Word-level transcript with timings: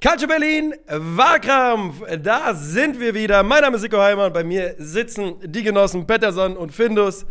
Calcio 0.00 0.28
Berlin, 0.28 0.74
Wahlkampf, 0.86 2.02
da 2.22 2.54
sind 2.54 3.00
wir 3.00 3.14
wieder. 3.14 3.42
Mein 3.42 3.62
Name 3.62 3.76
ist 3.76 3.82
Nico 3.82 3.98
Heimer 3.98 4.26
und 4.26 4.32
bei 4.32 4.44
mir 4.44 4.76
sitzen 4.78 5.34
die 5.44 5.64
Genossen 5.64 6.06
Pettersson 6.06 6.56
und 6.56 6.70
Findus. 6.72 7.26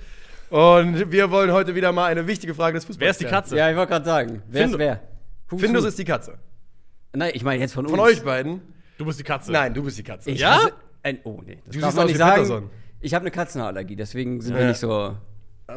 Und 0.49 1.09
wir 1.11 1.31
wollen 1.31 1.51
heute 1.53 1.75
wieder 1.75 1.93
mal 1.93 2.07
eine 2.07 2.27
wichtige 2.27 2.53
Frage 2.53 2.75
des 2.75 2.83
Fußballs 2.85 2.99
Wer 2.99 3.09
ist 3.11 3.21
die. 3.21 3.25
Katze? 3.25 3.55
Ja, 3.57 3.69
ich 3.69 3.77
wollte 3.77 3.91
gerade 3.93 4.05
sagen. 4.05 4.43
Wer 4.49 4.63
Findo- 4.63 4.75
ist 4.75 4.79
wer? 4.79 4.99
Hus, 5.49 5.61
Findus 5.61 5.85
ist 5.85 5.97
die 5.97 6.03
Katze. 6.03 6.37
Nein, 7.13 7.31
ich 7.33 7.43
meine 7.43 7.61
jetzt 7.61 7.73
von 7.73 7.85
uns. 7.85 7.91
Von 7.91 8.01
euch 8.01 8.21
beiden? 8.21 8.61
Du 8.97 9.05
bist 9.05 9.17
die 9.19 9.23
Katze. 9.23 9.51
Nein, 9.51 9.73
du 9.73 9.83
bist 9.83 9.97
die 9.97 10.03
Katze. 10.03 10.29
Ich 10.29 10.39
Ja? 10.41 10.55
hasse- 10.57 10.73
ein, 11.03 11.19
oh, 11.23 11.41
nee. 11.45 11.59
Das 11.65 11.73
Du 11.75 11.79
darf 11.81 11.95
man 11.95 12.03
aus 12.03 12.09
nicht 12.09 12.17
sagen. 12.17 12.31
Patterson. 12.41 12.69
Ich 12.99 13.13
habe 13.13 13.23
eine 13.23 13.31
Katzenallergie, 13.31 13.95
deswegen 13.95 14.41
sind 14.41 14.53
Ja. 14.55 14.59
wir 14.59 14.67
nicht 14.67 14.79
so. 14.79 15.15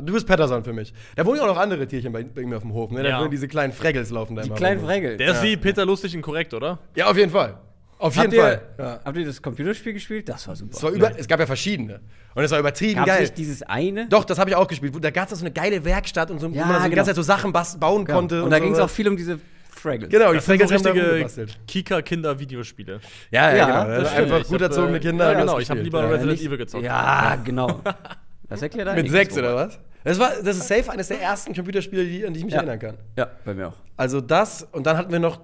Du 0.06 0.12
bist 0.12 0.24
Pettersson 0.26 0.62
für 0.62 0.72
mich. 0.72 0.92
Da 1.16 1.26
wohnen 1.26 1.38
ja 1.38 1.42
auch 1.42 1.48
noch 1.48 1.56
andere 1.58 1.84
Tierchen 1.86 2.12
bei, 2.12 2.22
bei 2.22 2.42
mir 2.46 2.56
auf 2.56 2.62
dem 2.62 2.72
Hof. 2.72 2.90
Ne? 2.92 3.02
Da 3.02 3.08
Ja. 3.08 3.20
wohnen 3.20 3.30
diese 3.30 3.48
kleinen 3.48 3.72
Fraggles 3.72 4.10
laufen 4.10 4.36
da 4.36 4.42
Die 4.42 4.48
immer 4.48 4.56
kleinen 4.56 4.78
rum. 4.80 4.88
Fregel. 4.88 5.16
Der 5.16 5.32
ist 5.32 5.42
wie 5.42 5.56
Peter 5.56 5.84
Lustig 5.84 6.14
und 6.14 6.22
korrekt, 6.22 6.54
oder? 6.54 6.78
Ja, 6.94 7.06
auf 7.10 7.16
jeden 7.16 7.32
Fall. 7.32 7.56
Auf 7.98 8.14
jeden 8.14 8.26
habt, 8.28 8.34
ihr, 8.34 8.40
Fall. 8.40 8.62
Ja. 8.78 9.00
habt 9.04 9.16
ihr 9.18 9.26
das 9.26 9.42
Computerspiel 9.42 9.92
gespielt? 9.92 10.28
Das 10.28 10.46
war 10.48 10.54
super. 10.56 10.74
Es, 10.74 10.82
war 10.82 10.90
über, 10.92 11.18
es 11.18 11.26
gab 11.28 11.38
ja 11.40 11.44
verschiedene. 11.46 12.00
Und 12.34 12.44
es 12.44 12.50
war 12.52 12.58
übertrieben 12.60 12.94
Gab's 12.94 13.08
geil. 13.08 13.20
nicht 13.22 13.36
dieses 13.36 13.62
eine? 13.62 14.08
Doch, 14.08 14.24
das 14.24 14.38
habe 14.38 14.48
ich 14.48 14.56
auch 14.56 14.68
gespielt. 14.68 14.94
Da 15.02 15.10
gab 15.10 15.30
es 15.30 15.38
so 15.38 15.44
eine 15.44 15.52
geile 15.52 15.84
Werkstatt 15.84 16.30
und 16.30 16.38
so, 16.38 16.46
Ja, 16.48 16.62
wo 16.62 16.66
man 16.66 16.76
so 16.76 16.84
die 16.84 16.90
genau. 16.90 16.96
ganze 16.96 17.08
Zeit 17.10 17.16
so 17.16 17.22
Sachen 17.22 17.52
bauen 17.52 18.06
Ja. 18.08 18.14
konnte. 18.14 18.42
Und 18.44 18.50
da 18.50 18.56
so 18.56 18.62
ging 18.62 18.72
es 18.72 18.78
auch 18.78 18.84
was. 18.84 18.92
viel 18.92 19.08
um 19.08 19.16
diese 19.18 19.38
Fraggles. 19.70 20.08
Genau, 20.08 20.30
die 20.30 20.36
Das 20.36 20.46
sind 20.46 20.60
so 20.62 20.68
Fraggles 20.68 21.36
richtige. 21.36 21.46
Kika-Kinder-Videospiele. 21.66 23.00
Ja, 23.32 23.50
ja, 23.50 23.56
Ja, 23.56 23.66
genau. 23.66 23.84
das 24.00 24.02
Das 24.10 24.18
einfach 24.18 24.40
Ich 24.40 24.48
gut 24.48 24.60
erzogene 24.60 25.00
Kinder. 25.00 25.32
ja, 25.32 25.40
genau, 25.40 25.58
ich 25.58 25.68
hab 25.68 25.76
gespielt. 25.76 25.84
lieber 25.84 26.02
ja. 26.02 26.08
Resident 26.08 26.40
Evil 26.40 26.56
gezockt. 26.58 26.84
Ja, 26.84 27.36
genau. 27.44 27.80
Das 28.50 28.60
erklärt 28.62 28.88
Mit 28.88 28.98
einiges, 28.98 29.12
sechs 29.12 29.38
oder 29.38 29.54
was? 29.54 29.78
Das, 30.04 30.18
war, 30.18 30.30
das 30.42 30.56
ist 30.58 30.68
safe 30.68 30.90
eines 30.90 31.08
der 31.08 31.20
ersten 31.22 31.54
Computerspiele, 31.54 32.04
die, 32.04 32.26
an 32.26 32.32
die 32.34 32.40
ich 32.40 32.44
mich 32.44 32.52
Ja. 32.54 32.60
erinnern 32.60 32.78
kann. 32.78 32.98
Ja, 33.16 33.28
bei 33.44 33.54
mir 33.54 33.68
auch. 33.68 33.76
Also 33.96 34.20
das 34.20 34.66
und 34.72 34.84
dann 34.86 34.96
hatten 34.96 35.12
wir 35.12 35.18
noch 35.20 35.40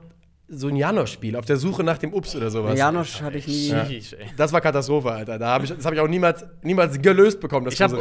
so 0.48 0.68
ein 0.68 0.76
Janosch-Spiel 0.76 1.34
auf 1.34 1.44
der 1.44 1.56
Suche 1.56 1.82
nach 1.82 1.98
dem 1.98 2.14
Ups 2.14 2.36
oder 2.36 2.50
sowas. 2.50 2.78
Janosch 2.78 3.20
hatte 3.20 3.38
ich 3.38 3.46
nie. 3.48 3.72
Ey. 3.72 4.00
Das 4.36 4.52
war 4.52 4.60
Katastrophe, 4.60 5.10
Alter. 5.10 5.38
Da 5.40 5.54
hab 5.54 5.64
ich, 5.64 5.70
das 5.74 5.84
habe 5.84 5.96
ich 5.96 6.00
auch 6.00 6.06
niemals, 6.06 6.44
niemals 6.62 7.00
gelöst 7.02 7.40
bekommen, 7.40 7.64
das 7.64 7.74
Ich 7.74 7.82
habe. 7.82 7.96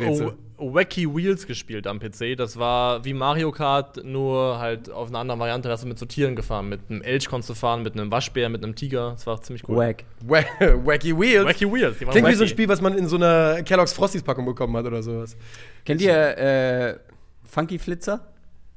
Wacky 0.57 1.07
Wheels 1.13 1.47
gespielt 1.47 1.85
am 1.87 1.99
PC. 1.99 2.37
Das 2.37 2.57
war 2.57 3.03
wie 3.03 3.13
Mario 3.13 3.51
Kart, 3.51 4.03
nur 4.05 4.59
halt 4.59 4.89
auf 4.91 5.09
einer 5.09 5.19
anderen 5.19 5.39
Variante. 5.39 5.67
Da 5.67 5.73
hast 5.73 5.83
du 5.83 5.87
mit 5.87 5.97
so 5.99 6.05
Tieren 6.05 6.35
gefahren. 6.35 6.69
Mit 6.69 6.81
einem 6.89 7.01
Elch 7.01 7.27
konntest 7.27 7.49
du 7.49 7.55
fahren, 7.55 7.81
mit 7.83 7.93
einem 7.93 8.11
Waschbär, 8.11 8.47
mit 8.49 8.63
einem 8.63 8.75
Tiger. 8.75 9.11
Das 9.11 9.25
war 9.27 9.41
ziemlich 9.41 9.67
cool. 9.67 9.77
Wack. 9.77 10.03
Wa- 10.21 10.43
Wacky 10.85 11.17
Wheels. 11.19 11.45
Wacky 11.45 11.65
Wheels. 11.71 11.97
Klingt 11.97 12.15
wie 12.15 12.19
so 12.21 12.27
ein 12.27 12.39
wacky. 12.41 12.47
Spiel, 12.47 12.69
was 12.69 12.79
man 12.79 12.97
in 12.97 13.07
so 13.07 13.15
einer 13.15 13.63
Kellogg's 13.63 13.91
Frosties 13.93 14.21
Packung 14.23 14.45
bekommen 14.45 14.77
hat 14.77 14.85
oder 14.85 15.01
sowas. 15.01 15.35
Kennt 15.83 15.99
ihr 16.01 16.13
äh, 16.37 16.95
Funky 17.43 17.79
Flitzer? 17.79 18.21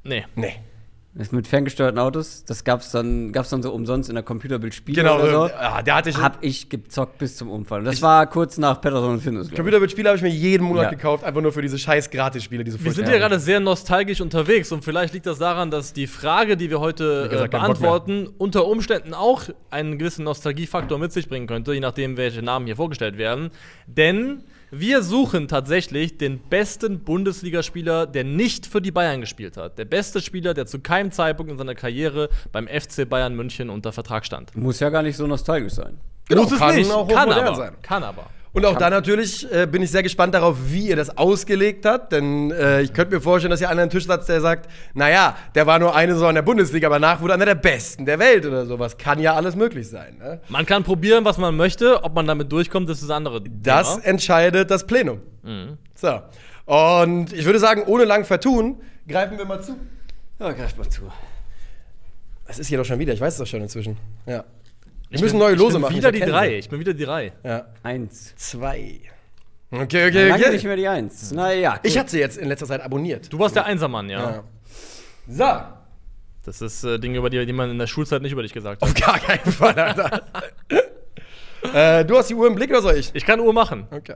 Nee. 0.04 0.24
Nee. 0.34 0.54
Das 1.14 1.32
mit 1.32 1.48
ferngesteuerten 1.48 1.98
Autos. 1.98 2.44
Das 2.44 2.62
gab's 2.62 2.92
dann, 2.92 3.32
gab's 3.32 3.48
dann 3.50 3.60
so 3.62 3.72
umsonst 3.72 4.08
in 4.08 4.14
der 4.14 4.22
Computerbild-Spiele 4.22 5.02
Genau, 5.02 5.16
oder 5.16 5.30
so. 5.30 5.46
äh, 5.48 5.52
ah, 5.58 5.82
der 5.82 5.96
hatte 5.96 6.10
ich. 6.10 6.16
Hab 6.18 6.38
ich 6.44 6.68
gezockt 6.68 7.18
bis 7.18 7.36
zum 7.36 7.50
Umfall. 7.50 7.80
Und 7.80 7.86
das 7.86 8.02
war 8.02 8.26
kurz 8.28 8.56
nach 8.58 8.80
Patterson 8.80 9.14
und 9.14 9.20
Findus. 9.20 9.48
ich. 9.48 9.54
Computerspiele 9.56 10.08
habe 10.10 10.16
ich 10.16 10.22
mir 10.22 10.28
jeden 10.28 10.64
Monat 10.64 10.84
Ja. 10.84 10.90
gekauft, 10.90 11.24
einfach 11.24 11.40
nur 11.40 11.50
für 11.52 11.62
diese 11.62 11.76
scheiß 11.78 12.10
Gratis-Spiele, 12.10 12.62
die 12.62 12.70
so 12.70 12.84
Wir 12.84 12.92
sind 12.92 13.08
ja 13.08 13.18
gerade 13.18 13.40
sehr 13.40 13.58
nostalgisch 13.58 14.20
unterwegs 14.20 14.70
und 14.70 14.84
vielleicht 14.84 15.12
liegt 15.14 15.26
das 15.26 15.38
daran, 15.38 15.70
dass 15.72 15.92
die 15.92 16.06
Frage, 16.06 16.56
die 16.56 16.70
wir 16.70 16.78
heute 16.78 17.28
gesagt, 17.28 17.52
äh, 17.52 17.56
beantworten, 17.58 18.28
unter 18.38 18.66
Umständen 18.66 19.12
auch 19.14 19.42
einen 19.70 19.98
gewissen 19.98 20.24
Nostalgiefaktor 20.24 20.98
mit 20.98 21.12
sich 21.12 21.28
bringen 21.28 21.46
könnte, 21.48 21.72
je 21.72 21.80
nachdem, 21.80 22.16
welche 22.16 22.42
Namen 22.42 22.66
hier 22.66 22.76
vorgestellt 22.76 23.18
werden. 23.18 23.50
Denn 23.86 24.44
wir 24.70 25.02
suchen 25.02 25.48
tatsächlich 25.48 26.18
den 26.18 26.38
besten 26.38 27.00
Bundesligaspieler, 27.00 28.06
der 28.06 28.24
nicht 28.24 28.66
für 28.66 28.82
die 28.82 28.90
Bayern 28.90 29.20
gespielt 29.20 29.56
hat. 29.56 29.78
Der 29.78 29.84
beste 29.86 30.20
Spieler, 30.20 30.54
der 30.54 30.66
zu 30.66 30.80
keinem 30.80 31.10
Zeitpunkt 31.10 31.50
in 31.50 31.58
seiner 31.58 31.74
Karriere 31.74 32.28
beim 32.52 32.68
FC 32.68 33.08
Bayern 33.08 33.34
München 33.34 33.70
unter 33.70 33.92
Vertrag 33.92 34.26
stand. 34.26 34.54
Muss 34.56 34.80
ja 34.80 34.90
gar 34.90 35.02
nicht 35.02 35.16
so 35.16 35.26
nostalgisch 35.26 35.74
sein. 35.74 35.98
Genau, 36.28 36.42
Muss 36.42 36.52
es 36.52 36.58
kann 36.58 36.74
nicht, 36.76 36.90
auch 36.90 37.08
kann 37.08 37.32
aber, 37.32 37.54
sein. 37.54 37.76
kann 37.80 38.02
aber. 38.02 38.26
Und 38.58 38.64
auch 38.64 38.76
da 38.76 38.90
natürlich 38.90 39.50
äh, 39.52 39.66
bin 39.66 39.82
ich 39.82 39.90
sehr 39.90 40.02
gespannt 40.02 40.34
darauf, 40.34 40.56
wie 40.66 40.88
ihr 40.88 40.96
das 40.96 41.16
ausgelegt 41.16 41.86
habt. 41.86 42.12
Denn 42.12 42.50
äh, 42.50 42.82
ich 42.82 42.92
könnte 42.92 43.14
mir 43.14 43.20
vorstellen, 43.20 43.50
dass 43.50 43.60
ihr 43.60 43.70
an 43.70 43.78
einen 43.78 43.90
Tisch 43.90 44.06
satzt, 44.06 44.28
der 44.28 44.40
sagt, 44.40 44.68
naja, 44.94 45.36
der 45.54 45.66
war 45.66 45.78
nur 45.78 45.94
eine 45.94 46.14
Saison 46.14 46.30
in 46.30 46.34
der 46.34 46.42
Bundesliga, 46.42 46.88
aber 46.88 46.98
nach 46.98 47.20
wurde 47.20 47.34
einer 47.34 47.44
der 47.44 47.54
Besten 47.54 48.04
der 48.04 48.18
Welt 48.18 48.44
oder 48.44 48.66
sowas. 48.66 48.98
Kann 48.98 49.20
ja 49.20 49.34
alles 49.34 49.54
möglich 49.54 49.88
sein. 49.88 50.18
Ne? 50.18 50.40
Man 50.48 50.66
kann 50.66 50.82
probieren, 50.82 51.24
was 51.24 51.38
man 51.38 51.56
möchte, 51.56 52.02
ob 52.02 52.14
man 52.14 52.26
damit 52.26 52.50
durchkommt, 52.50 52.88
das 52.88 52.98
ist 53.00 53.08
das 53.08 53.16
andere. 53.16 53.40
Das 53.40 53.94
Thema. 53.94 54.06
entscheidet 54.06 54.70
das 54.70 54.86
Plenum. 54.86 55.20
So. 55.94 56.20
Und 56.66 57.32
ich 57.32 57.44
würde 57.44 57.58
sagen, 57.58 57.84
ohne 57.86 58.04
lang 58.04 58.24
vertun, 58.24 58.80
greifen 59.06 59.38
wir 59.38 59.44
mal 59.44 59.62
zu. 59.62 59.76
Ja, 60.38 60.52
greift 60.52 60.76
mal 60.76 60.88
zu. 60.88 61.02
Es 62.46 62.58
ist 62.58 62.68
hier 62.68 62.78
doch 62.78 62.84
schon 62.84 62.98
wieder, 62.98 63.12
ich 63.12 63.20
weiß 63.20 63.34
es 63.34 63.38
doch 63.38 63.46
schon 63.46 63.62
inzwischen. 63.62 63.96
Ja. 64.26 64.44
Wir 65.08 65.16
Ich 65.16 65.22
müssen 65.22 65.32
bin- 65.34 65.40
neue 65.40 65.54
ich 65.54 65.58
Lose 65.58 65.72
bin 65.74 65.80
machen. 65.82 65.96
Wieder 65.96 66.12
ich 66.12 66.20
die 66.20 66.26
drei. 66.30 66.58
Ich 66.58 66.68
bin 66.68 66.80
wieder 66.80 66.94
die 66.94 67.04
drei. 67.04 67.32
Ja. 67.42 67.66
Eins. 67.82 68.34
Zwei. 68.36 69.00
Okay, 69.70 70.08
okay, 70.08 70.28
Lange 70.28 70.44
okay. 70.44 70.52
nicht 70.52 70.64
mehr 70.64 70.76
die 70.76 70.88
Eins. 70.88 71.30
Naja. 71.32 71.78
Ich 71.82 71.98
hatte 71.98 72.10
sie 72.10 72.18
jetzt 72.20 72.38
in 72.38 72.48
letzter 72.48 72.66
Zeit 72.66 72.80
abonniert. 72.80 73.32
Du 73.32 73.38
warst 73.38 73.54
der 73.56 73.66
Einsermann, 73.66 74.08
ja. 74.08 74.30
Ja. 74.30 74.44
So. 75.26 75.74
Das 76.44 76.62
ist 76.62 76.84
äh, 76.84 76.98
Dinge, 76.98 77.18
über 77.18 77.28
die, 77.28 77.44
die 77.44 77.52
man 77.52 77.70
in 77.70 77.78
der 77.78 77.86
Schulzeit 77.86 78.22
nicht 78.22 78.32
über 78.32 78.42
dich 78.42 78.52
gesagt 78.54 78.80
hat. 78.80 78.88
Auf 78.88 78.94
gar 78.94 79.18
keinen 79.18 79.52
Fall, 79.52 79.78
Alter. 79.78 80.22
äh, 82.00 82.04
du 82.04 82.16
hast 82.16 82.30
die 82.30 82.34
Uhr 82.34 82.46
im 82.46 82.54
Blick 82.54 82.70
oder 82.70 82.80
soll 82.80 82.94
ich? 82.96 83.10
Ich 83.14 83.24
kann 83.26 83.40
Uhr 83.40 83.52
machen. 83.52 83.86
Okay. 83.90 84.14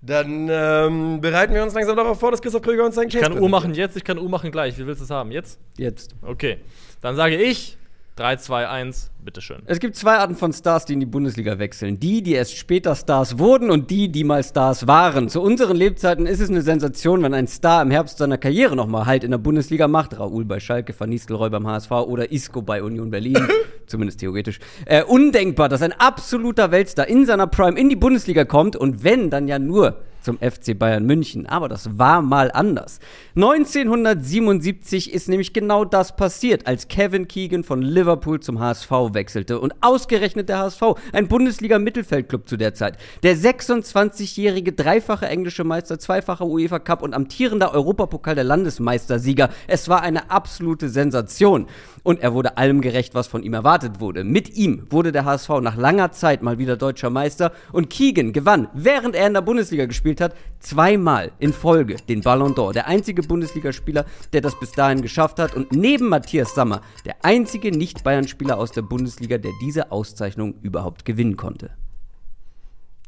Dann 0.00 0.48
ähm, 0.50 1.20
bereiten 1.20 1.54
wir 1.54 1.62
uns 1.62 1.74
langsam 1.74 1.94
darauf 1.96 2.18
vor, 2.18 2.32
dass 2.32 2.42
Christoph 2.42 2.62
Kröger 2.62 2.84
uns 2.84 2.96
seinen 2.96 3.06
Ich 3.06 3.14
Case 3.14 3.24
kann 3.30 3.38
Uhr 3.40 3.48
machen 3.48 3.72
jetzt, 3.74 3.96
ich 3.96 4.02
kann 4.02 4.18
Uhr 4.18 4.28
machen 4.28 4.50
gleich. 4.50 4.76
Wie 4.76 4.84
willst 4.84 5.00
du 5.00 5.04
es 5.04 5.10
haben? 5.10 5.30
Jetzt? 5.30 5.60
Jetzt. 5.76 6.16
Okay. 6.22 6.58
Dann 7.00 7.14
sage 7.14 7.36
ich 7.36 7.78
3, 8.16 8.36
2, 8.36 8.68
1, 8.68 9.10
bitteschön. 9.24 9.62
Es 9.64 9.80
gibt 9.80 9.96
zwei 9.96 10.18
Arten 10.18 10.36
von 10.36 10.52
Stars, 10.52 10.84
die 10.84 10.92
in 10.92 11.00
die 11.00 11.06
Bundesliga 11.06 11.58
wechseln. 11.58 11.98
Die, 11.98 12.22
die 12.22 12.34
erst 12.34 12.58
später 12.58 12.94
Stars 12.94 13.38
wurden 13.38 13.70
und 13.70 13.90
die, 13.90 14.12
die 14.12 14.22
mal 14.22 14.44
Stars 14.44 14.86
waren. 14.86 15.30
Zu 15.30 15.40
unseren 15.40 15.78
Lebzeiten 15.78 16.26
ist 16.26 16.40
es 16.40 16.50
eine 16.50 16.60
Sensation, 16.60 17.22
wenn 17.22 17.32
ein 17.32 17.46
Star 17.46 17.80
im 17.80 17.90
Herbst 17.90 18.18
seiner 18.18 18.36
Karriere 18.36 18.76
nochmal 18.76 19.06
Halt 19.06 19.24
in 19.24 19.30
der 19.30 19.38
Bundesliga 19.38 19.88
macht. 19.88 20.18
Raoul 20.18 20.44
bei 20.44 20.60
Schalke, 20.60 20.94
Van 20.98 21.08
Nistelrooy 21.08 21.48
beim 21.48 21.66
HSV 21.66 21.90
oder 21.90 22.30
Isco 22.30 22.60
bei 22.60 22.82
Union 22.82 23.10
Berlin. 23.10 23.48
Zumindest 23.86 24.20
theoretisch. 24.20 24.58
Äh, 24.84 25.04
undenkbar, 25.04 25.70
dass 25.70 25.80
ein 25.80 25.92
absoluter 25.92 26.70
Weltstar 26.70 27.08
in 27.08 27.24
seiner 27.24 27.46
Prime 27.46 27.80
in 27.80 27.88
die 27.88 27.96
Bundesliga 27.96 28.44
kommt 28.44 28.76
und 28.76 29.04
wenn, 29.04 29.30
dann 29.30 29.48
ja 29.48 29.58
nur 29.58 30.02
zum 30.22 30.38
FC 30.38 30.78
Bayern 30.78 31.04
München. 31.04 31.46
Aber 31.46 31.68
das 31.68 31.98
war 31.98 32.22
mal 32.22 32.50
anders. 32.52 33.00
1977 33.36 35.12
ist 35.12 35.28
nämlich 35.28 35.52
genau 35.52 35.84
das 35.84 36.16
passiert, 36.16 36.66
als 36.66 36.88
Kevin 36.88 37.28
Keegan 37.28 37.64
von 37.64 37.82
Liverpool 37.82 38.40
zum 38.40 38.60
HSV 38.60 38.90
wechselte. 39.12 39.60
Und 39.60 39.74
ausgerechnet 39.80 40.48
der 40.48 40.58
HSV, 40.58 40.82
ein 41.12 41.28
Bundesliga-Mittelfeldclub 41.28 42.48
zu 42.48 42.56
der 42.56 42.74
Zeit. 42.74 42.96
Der 43.22 43.36
26-jährige 43.36 44.72
dreifache 44.72 45.26
englische 45.26 45.64
Meister, 45.64 45.98
zweifacher 45.98 46.46
UEFA 46.46 46.78
Cup 46.78 47.02
und 47.02 47.14
amtierender 47.14 47.74
Europapokal 47.74 48.34
der 48.34 48.44
Landesmeistersieger. 48.44 49.50
Es 49.66 49.88
war 49.88 50.02
eine 50.02 50.30
absolute 50.30 50.88
Sensation. 50.88 51.66
Und 52.02 52.20
er 52.20 52.34
wurde 52.34 52.56
allem 52.56 52.80
gerecht, 52.80 53.14
was 53.14 53.28
von 53.28 53.42
ihm 53.42 53.54
erwartet 53.54 54.00
wurde. 54.00 54.24
Mit 54.24 54.56
ihm 54.56 54.86
wurde 54.90 55.12
der 55.12 55.24
HSV 55.24 55.48
nach 55.60 55.76
langer 55.76 56.10
Zeit 56.12 56.42
mal 56.42 56.58
wieder 56.58 56.76
deutscher 56.76 57.10
Meister 57.10 57.52
und 57.72 57.90
Keegan 57.90 58.32
gewann, 58.32 58.68
während 58.74 59.14
er 59.14 59.26
in 59.26 59.34
der 59.34 59.40
Bundesliga 59.40 59.86
gespielt 59.86 60.11
hat, 60.20 60.34
zweimal 60.60 61.32
in 61.38 61.52
Folge 61.52 61.96
den 62.08 62.20
Ballon 62.20 62.54
d'Or. 62.54 62.72
Der 62.72 62.86
einzige 62.86 63.22
Bundesligaspieler, 63.22 64.04
der 64.32 64.40
das 64.40 64.58
bis 64.58 64.72
dahin 64.72 65.02
geschafft 65.02 65.38
hat 65.38 65.54
und 65.54 65.72
neben 65.72 66.08
Matthias 66.08 66.54
Sammer 66.54 66.82
der 67.04 67.16
einzige 67.24 67.70
Nicht-Bayern-Spieler 67.70 68.58
aus 68.58 68.72
der 68.72 68.82
Bundesliga, 68.82 69.38
der 69.38 69.52
diese 69.62 69.90
Auszeichnung 69.92 70.54
überhaupt 70.62 71.04
gewinnen 71.04 71.36
konnte. 71.36 71.70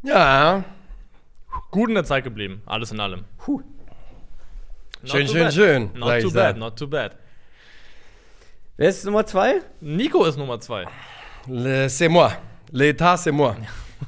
Ja. 0.03 0.65
Gut 1.71 1.89
in 1.89 1.95
der 1.95 2.05
Zeit 2.05 2.25
geblieben, 2.25 2.63
alles 2.67 2.93
in 2.93 3.01
allem. 3.01 3.25
Puh. 3.39 3.63
Not 5.03 5.11
Schön, 5.11 5.29
schön, 5.29 5.45
bad. 5.45 5.55
schön, 5.55 5.91
Not 5.95 6.21
too 6.23 6.31
bad, 6.31 6.57
not 6.57 6.79
too 6.79 6.87
bad. 6.87 7.17
Wer 8.77 8.89
ist 8.89 9.05
Nummer 9.05 9.25
zwei? 9.25 9.61
Nico 9.81 10.25
ist 10.25 10.37
Nummer 10.37 10.59
2. 10.59 10.87
Le, 11.47 11.89
c'est 11.89 12.09
moi. 12.09 12.33
L'état, 12.73 13.17
c'est 13.17 13.31
moi. 13.31 13.57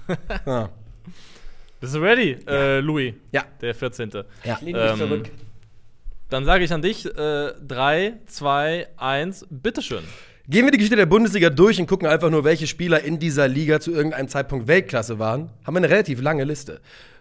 ja. 0.46 0.70
Bist 1.80 1.94
du 1.94 1.98
ready, 1.98 2.38
äh, 2.46 2.80
Louis? 2.80 3.14
Ja. 3.32 3.44
Der 3.60 3.74
14. 3.74 4.10
Ja. 4.44 4.58
Lehn 4.60 4.74
Ähm, 4.74 4.98
dich 4.98 5.06
zurück. 5.06 5.30
Dann 6.30 6.44
sage 6.44 6.64
ich 6.64 6.72
an 6.72 6.82
dich: 6.82 7.04
3, 7.04 8.14
2, 8.26 8.86
1, 8.96 9.46
bitteschön. 9.50 10.02
Gehen 10.48 10.64
wir 10.64 10.70
die 10.70 10.78
Geschichte 10.78 10.96
der 10.96 11.06
Bundesliga 11.06 11.50
durch 11.50 11.80
und 11.80 11.86
gucken 11.88 12.06
einfach 12.06 12.30
nur, 12.30 12.44
welche 12.44 12.66
Spieler 12.68 13.02
in 13.02 13.18
dieser 13.18 13.48
Liga 13.48 13.80
zu 13.80 13.92
irgendeinem 13.92 14.28
Zeitpunkt 14.28 14.68
Weltklasse 14.68 15.18
waren, 15.18 15.50
haben 15.64 15.74
wir 15.74 15.78
eine 15.78 15.90
relativ 15.90 16.22
lange 16.22 16.44
Liste. 16.44 16.80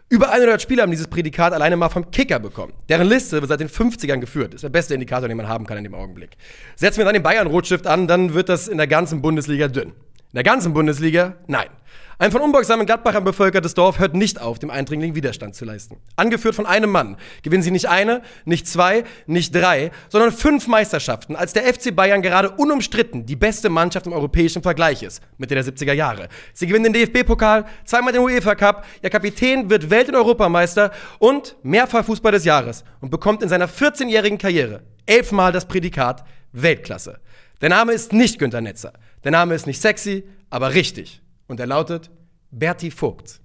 Über 0.10 0.32
100 0.32 0.62
Spieler 0.62 0.84
haben 0.84 0.92
dieses 0.92 1.08
Prädikat 1.08 1.52
alleine 1.52 1.76
mal 1.76 1.90
vom 1.90 2.12
Kicker 2.12 2.38
bekommen. 2.38 2.74
Deren 2.88 3.08
Liste 3.08 3.42
wird 3.42 3.50
seit 3.50 3.60
den 3.60 3.70
50ern 3.70 4.20
geführt. 4.20 4.54
Ist 4.54 4.64
der 4.64 4.70
beste 4.70 4.94
Indikator, 4.94 5.28
den 5.28 5.38
man 5.38 5.48
haben 5.48 5.66
kann 5.66 5.78
in 5.78 5.84
dem 5.84 5.96
Augenblick. 5.96 6.38
Setzen 6.76 7.00
wir 7.00 7.06
dann 7.06 7.16
den 7.16 7.24
Bayern-Rotstift 7.24 7.88
an, 7.88 8.08
dann 8.08 8.36
wird 8.36 8.48
das 8.48 8.68
in 8.68 8.78
der 8.78 8.86
ganzen 8.86 9.24
Bundesliga 9.24 9.68
dünn. 9.68 9.88
In 9.88 9.94
der 10.36 10.44
ganzen 10.44 10.74
Bundesliga? 10.74 11.36
Nein. 11.48 11.70
Ein 12.18 12.32
von 12.32 12.42
unbeugsamen 12.42 12.86
Gladbachern 12.86 13.26
bevölkertes 13.26 13.74
Dorf 13.74 14.00
hört 14.00 14.16
nicht 14.16 14.40
auf, 14.40 14.58
dem 14.58 14.70
Eindringling 14.70 15.16
Widerstand 15.16 15.54
zu 15.54 15.66
leisten. 15.66 15.98
Angeführt 16.16 16.56
von 16.56 16.66
einem 16.66 16.90
Mann 16.90 17.18
gewinnen 17.44 17.62
sie 17.62 17.72
nicht 17.72 17.90
eine, 17.90 18.22
nicht 18.46 18.68
zwei, 18.68 19.04
nicht 19.26 19.54
drei, 19.54 19.92
sondern 20.08 20.32
fünf 20.32 20.68
Meisterschaften, 20.68 21.36
als 21.36 21.52
der 21.52 21.64
FC 21.64 21.94
Bayern 21.94 22.22
gerade 22.22 22.52
unumstritten 22.52 23.26
die 23.26 23.36
beste 23.36 23.70
Mannschaft 23.70 24.08
im 24.08 24.14
europäischen 24.14 24.64
Vergleich 24.64 25.04
ist, 25.04 25.22
Mitte 25.38 25.56
der 25.56 25.66
70er 25.66 25.92
Jahre. 25.92 26.30
Sie 26.54 26.68
gewinnen 26.68 26.94
den 26.94 26.94
DFB-Pokal, 26.94 27.66
zweimal 27.84 28.14
den 28.14 28.22
UEFA 28.22 28.56
Cup, 28.56 28.86
ihr 29.02 29.10
Kapitän 29.10 29.70
wird 29.70 29.90
Welt- 29.90 30.08
und 30.08 30.16
Europameister 30.16 30.92
und 31.20 31.58
mehrfach 31.64 32.06
Fußball 32.06 32.32
des 32.32 32.46
Jahres 32.46 32.86
und 33.02 33.10
bekommt 33.10 33.44
in 33.44 33.50
seiner 33.50 33.68
14-jährigen 33.68 34.38
Karriere 34.38 34.84
elfmal 35.06 35.52
das 35.52 35.66
Prädikat 35.66 36.24
Weltklasse. 36.54 37.20
Der 37.60 37.70
Name 37.70 37.92
ist 37.92 38.14
nicht 38.14 38.40
Günter 38.40 38.62
Netzer. 38.62 38.94
Der 39.26 39.32
Name 39.32 39.54
ist 39.54 39.68
nicht 39.68 39.82
sexy, 39.82 40.24
aber 40.50 40.74
richtig. 40.74 41.22
Und 41.48 41.60
er 41.60 41.68
lautet 41.68 42.10
Berti 42.52 42.92
Vogt. 42.92 43.40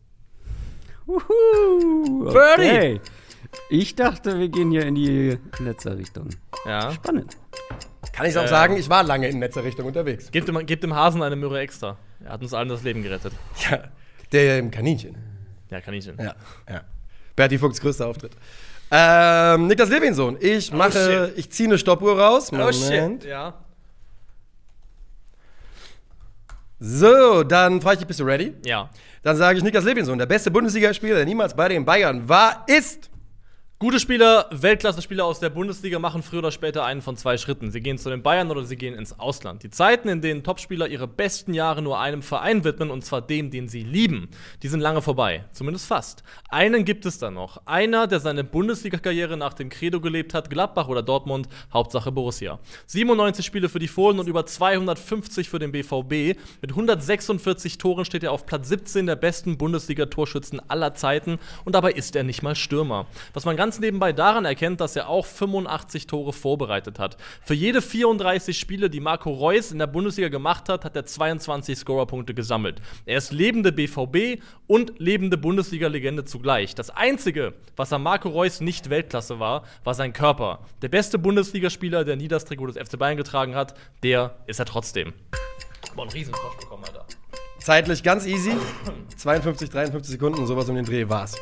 Uhu, 1.06 2.29
okay. 2.29 3.00
Ich 3.69 3.97
dachte, 3.97 4.38
wir 4.38 4.49
gehen 4.49 4.70
hier 4.70 4.87
in 4.87 4.94
die 4.94 5.38
letzte 5.58 5.97
Richtung. 5.97 6.29
Ja. 6.64 6.93
Spannend. 6.93 7.37
Kann 8.12 8.26
ich 8.26 8.37
auch 8.38 8.47
sagen, 8.47 8.76
ich 8.76 8.88
war 8.88 9.02
lange 9.02 9.29
in 9.29 9.38
netzer 9.38 9.64
Richtung 9.64 9.87
unterwegs. 9.87 10.31
Gebt 10.31 10.49
dem, 10.49 10.64
gebt 10.67 10.82
dem 10.82 10.94
Hasen 10.94 11.23
eine 11.23 11.37
Möhre 11.37 11.61
extra. 11.61 11.97
Er 12.25 12.32
hat 12.32 12.43
uns 12.43 12.55
allen 12.55 12.69
das 12.69 12.82
Leben 12.82 13.02
gerettet. 13.02 13.32
Ja, 13.70 13.85
der 14.32 14.58
im 14.58 14.70
Kaninchen. 14.70 15.17
Ja, 15.70 15.81
Kaninchen. 15.81 16.17
Ja, 16.19 16.35
ja. 16.69 16.82
Berti 17.37 17.58
Vogts 17.58 17.81
größter 17.81 18.06
Auftritt. 18.06 18.32
Ähm, 18.91 19.69
Niklas 19.69 19.88
Levinsohn, 19.88 20.37
ich 20.41 20.73
mache, 20.73 21.29
shit. 21.29 21.38
ich 21.38 21.50
ziehe 21.50 21.69
eine 21.69 21.79
Stoppuhr 21.79 22.19
raus. 22.19 22.50
Oh 22.52 22.73
shit. 22.73 23.25
Ja. 23.25 23.55
So, 26.82 27.42
dann 27.42 27.82
frage 27.82 27.94
ich 27.94 27.98
dich, 27.98 28.08
bist 28.08 28.20
du 28.20 28.24
ready? 28.24 28.54
Ja. 28.64 28.88
Dann 29.22 29.36
sage 29.36 29.58
ich 29.58 29.62
Niklas 29.64 29.84
Levinsohn, 29.84 30.18
der 30.18 30.24
beste 30.24 30.50
Bundesligaspieler, 30.50 31.16
der 31.16 31.26
niemals 31.26 31.54
bei 31.54 31.68
den 31.68 31.84
Bayern 31.84 32.26
war, 32.26 32.64
ist. 32.66 33.09
Gute 33.82 33.98
Spieler, 33.98 34.44
Weltklasse-Spieler 34.50 35.24
aus 35.24 35.40
der 35.40 35.48
Bundesliga 35.48 35.98
machen 35.98 36.22
früher 36.22 36.40
oder 36.40 36.50
später 36.50 36.84
einen 36.84 37.00
von 37.00 37.16
zwei 37.16 37.38
Schritten. 37.38 37.70
Sie 37.70 37.80
gehen 37.80 37.96
zu 37.96 38.10
den 38.10 38.22
Bayern 38.22 38.50
oder 38.50 38.62
sie 38.66 38.76
gehen 38.76 38.92
ins 38.92 39.18
Ausland. 39.18 39.62
Die 39.62 39.70
Zeiten, 39.70 40.10
in 40.10 40.20
denen 40.20 40.44
Topspieler 40.44 40.86
ihre 40.86 41.08
besten 41.08 41.54
Jahre 41.54 41.80
nur 41.80 41.98
einem 41.98 42.20
Verein 42.20 42.62
widmen, 42.62 42.90
und 42.90 43.06
zwar 43.06 43.22
dem, 43.22 43.50
den 43.50 43.68
sie 43.68 43.82
lieben, 43.82 44.28
die 44.62 44.68
sind 44.68 44.80
lange 44.80 45.00
vorbei. 45.00 45.46
Zumindest 45.52 45.86
fast. 45.86 46.22
Einen 46.50 46.84
gibt 46.84 47.06
es 47.06 47.16
da 47.16 47.30
noch. 47.30 47.62
Einer, 47.64 48.06
der 48.06 48.20
seine 48.20 48.44
Bundesliga-Karriere 48.44 49.38
nach 49.38 49.54
dem 49.54 49.70
Credo 49.70 49.98
gelebt 49.98 50.34
hat, 50.34 50.50
Gladbach 50.50 50.88
oder 50.88 51.02
Dortmund, 51.02 51.48
Hauptsache 51.72 52.12
Borussia. 52.12 52.58
97 52.84 53.46
Spiele 53.46 53.70
für 53.70 53.78
die 53.78 53.88
Fohlen 53.88 54.18
und 54.18 54.28
über 54.28 54.44
250 54.44 55.48
für 55.48 55.58
den 55.58 55.72
BVB. 55.72 56.38
Mit 56.60 56.72
146 56.72 57.78
Toren 57.78 58.04
steht 58.04 58.24
er 58.24 58.32
auf 58.32 58.44
Platz 58.44 58.68
17 58.68 59.06
der 59.06 59.16
besten 59.16 59.56
Bundesliga-Torschützen 59.56 60.60
aller 60.68 60.92
Zeiten 60.92 61.38
und 61.64 61.74
dabei 61.74 61.92
ist 61.92 62.14
er 62.14 62.24
nicht 62.24 62.42
mal 62.42 62.54
Stürmer. 62.54 63.06
Was 63.32 63.46
man 63.46 63.56
ganz 63.56 63.69
nebenbei 63.78 64.12
daran 64.12 64.44
erkennt, 64.44 64.81
dass 64.81 64.96
er 64.96 65.08
auch 65.08 65.26
85 65.26 66.06
Tore 66.06 66.32
vorbereitet 66.32 66.99
hat. 66.99 67.17
Für 67.44 67.55
jede 67.55 67.81
34 67.82 68.58
Spiele, 68.58 68.90
die 68.90 69.00
Marco 69.00 69.31
Reus 69.31 69.70
in 69.70 69.78
der 69.78 69.87
Bundesliga 69.87 70.28
gemacht 70.28 70.69
hat, 70.69 70.84
hat 70.84 70.96
er 70.96 71.06
22 71.06 71.78
Scorerpunkte 71.78 72.34
gesammelt. 72.34 72.82
Er 73.06 73.19
ist 73.19 73.32
lebende 73.32 73.70
BVB 73.70 74.43
und 74.67 74.99
lebende 74.99 75.37
Bundesliga-Legende 75.37 76.25
zugleich. 76.25 76.75
Das 76.75 76.90
Einzige, 76.90 77.55
was 77.76 77.93
an 77.93 78.02
Marco 78.02 78.31
Reus 78.31 78.61
nicht 78.61 78.90
Weltklasse 78.90 79.38
war, 79.38 79.64
war 79.84 79.94
sein 79.94 80.12
Körper. 80.12 80.61
Der 80.82 80.88
beste 80.88 81.19
Bundesligaspieler, 81.19 82.05
der 82.05 82.16
nie 82.16 82.28
das 82.28 82.44
Trikot 82.46 82.69
des 82.69 82.76
FC 82.76 82.99
Bayern 82.99 83.16
getragen 83.16 83.55
hat, 83.55 83.75
der 84.02 84.37
ist 84.46 84.58
er 84.58 84.66
trotzdem. 84.66 85.12
Boah, 85.94 86.02
einen 86.02 86.11
Riesenfrosch 86.12 86.56
bekommen, 86.56 86.84
Alter. 86.84 87.05
Zeitlich 87.61 88.02
ganz 88.02 88.26
easy. 88.26 88.52
52, 89.16 89.69
53 89.69 90.12
Sekunden, 90.12 90.46
sowas 90.46 90.69
um 90.69 90.76
den 90.76 90.84
Dreh 90.84 91.08
war's. 91.08 91.37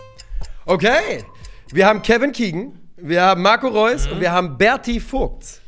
Okay, 0.67 1.25
wir 1.73 1.87
haben 1.87 2.03
Kevin 2.03 2.33
Keegan, 2.33 2.73
wir 2.97 3.23
haben 3.23 3.43
Marco 3.43 3.69
Reus 3.69 4.07
und 4.07 4.21
wir 4.21 4.33
haben 4.33 4.59
Berti 4.59 5.01
Vogt. 5.01 5.61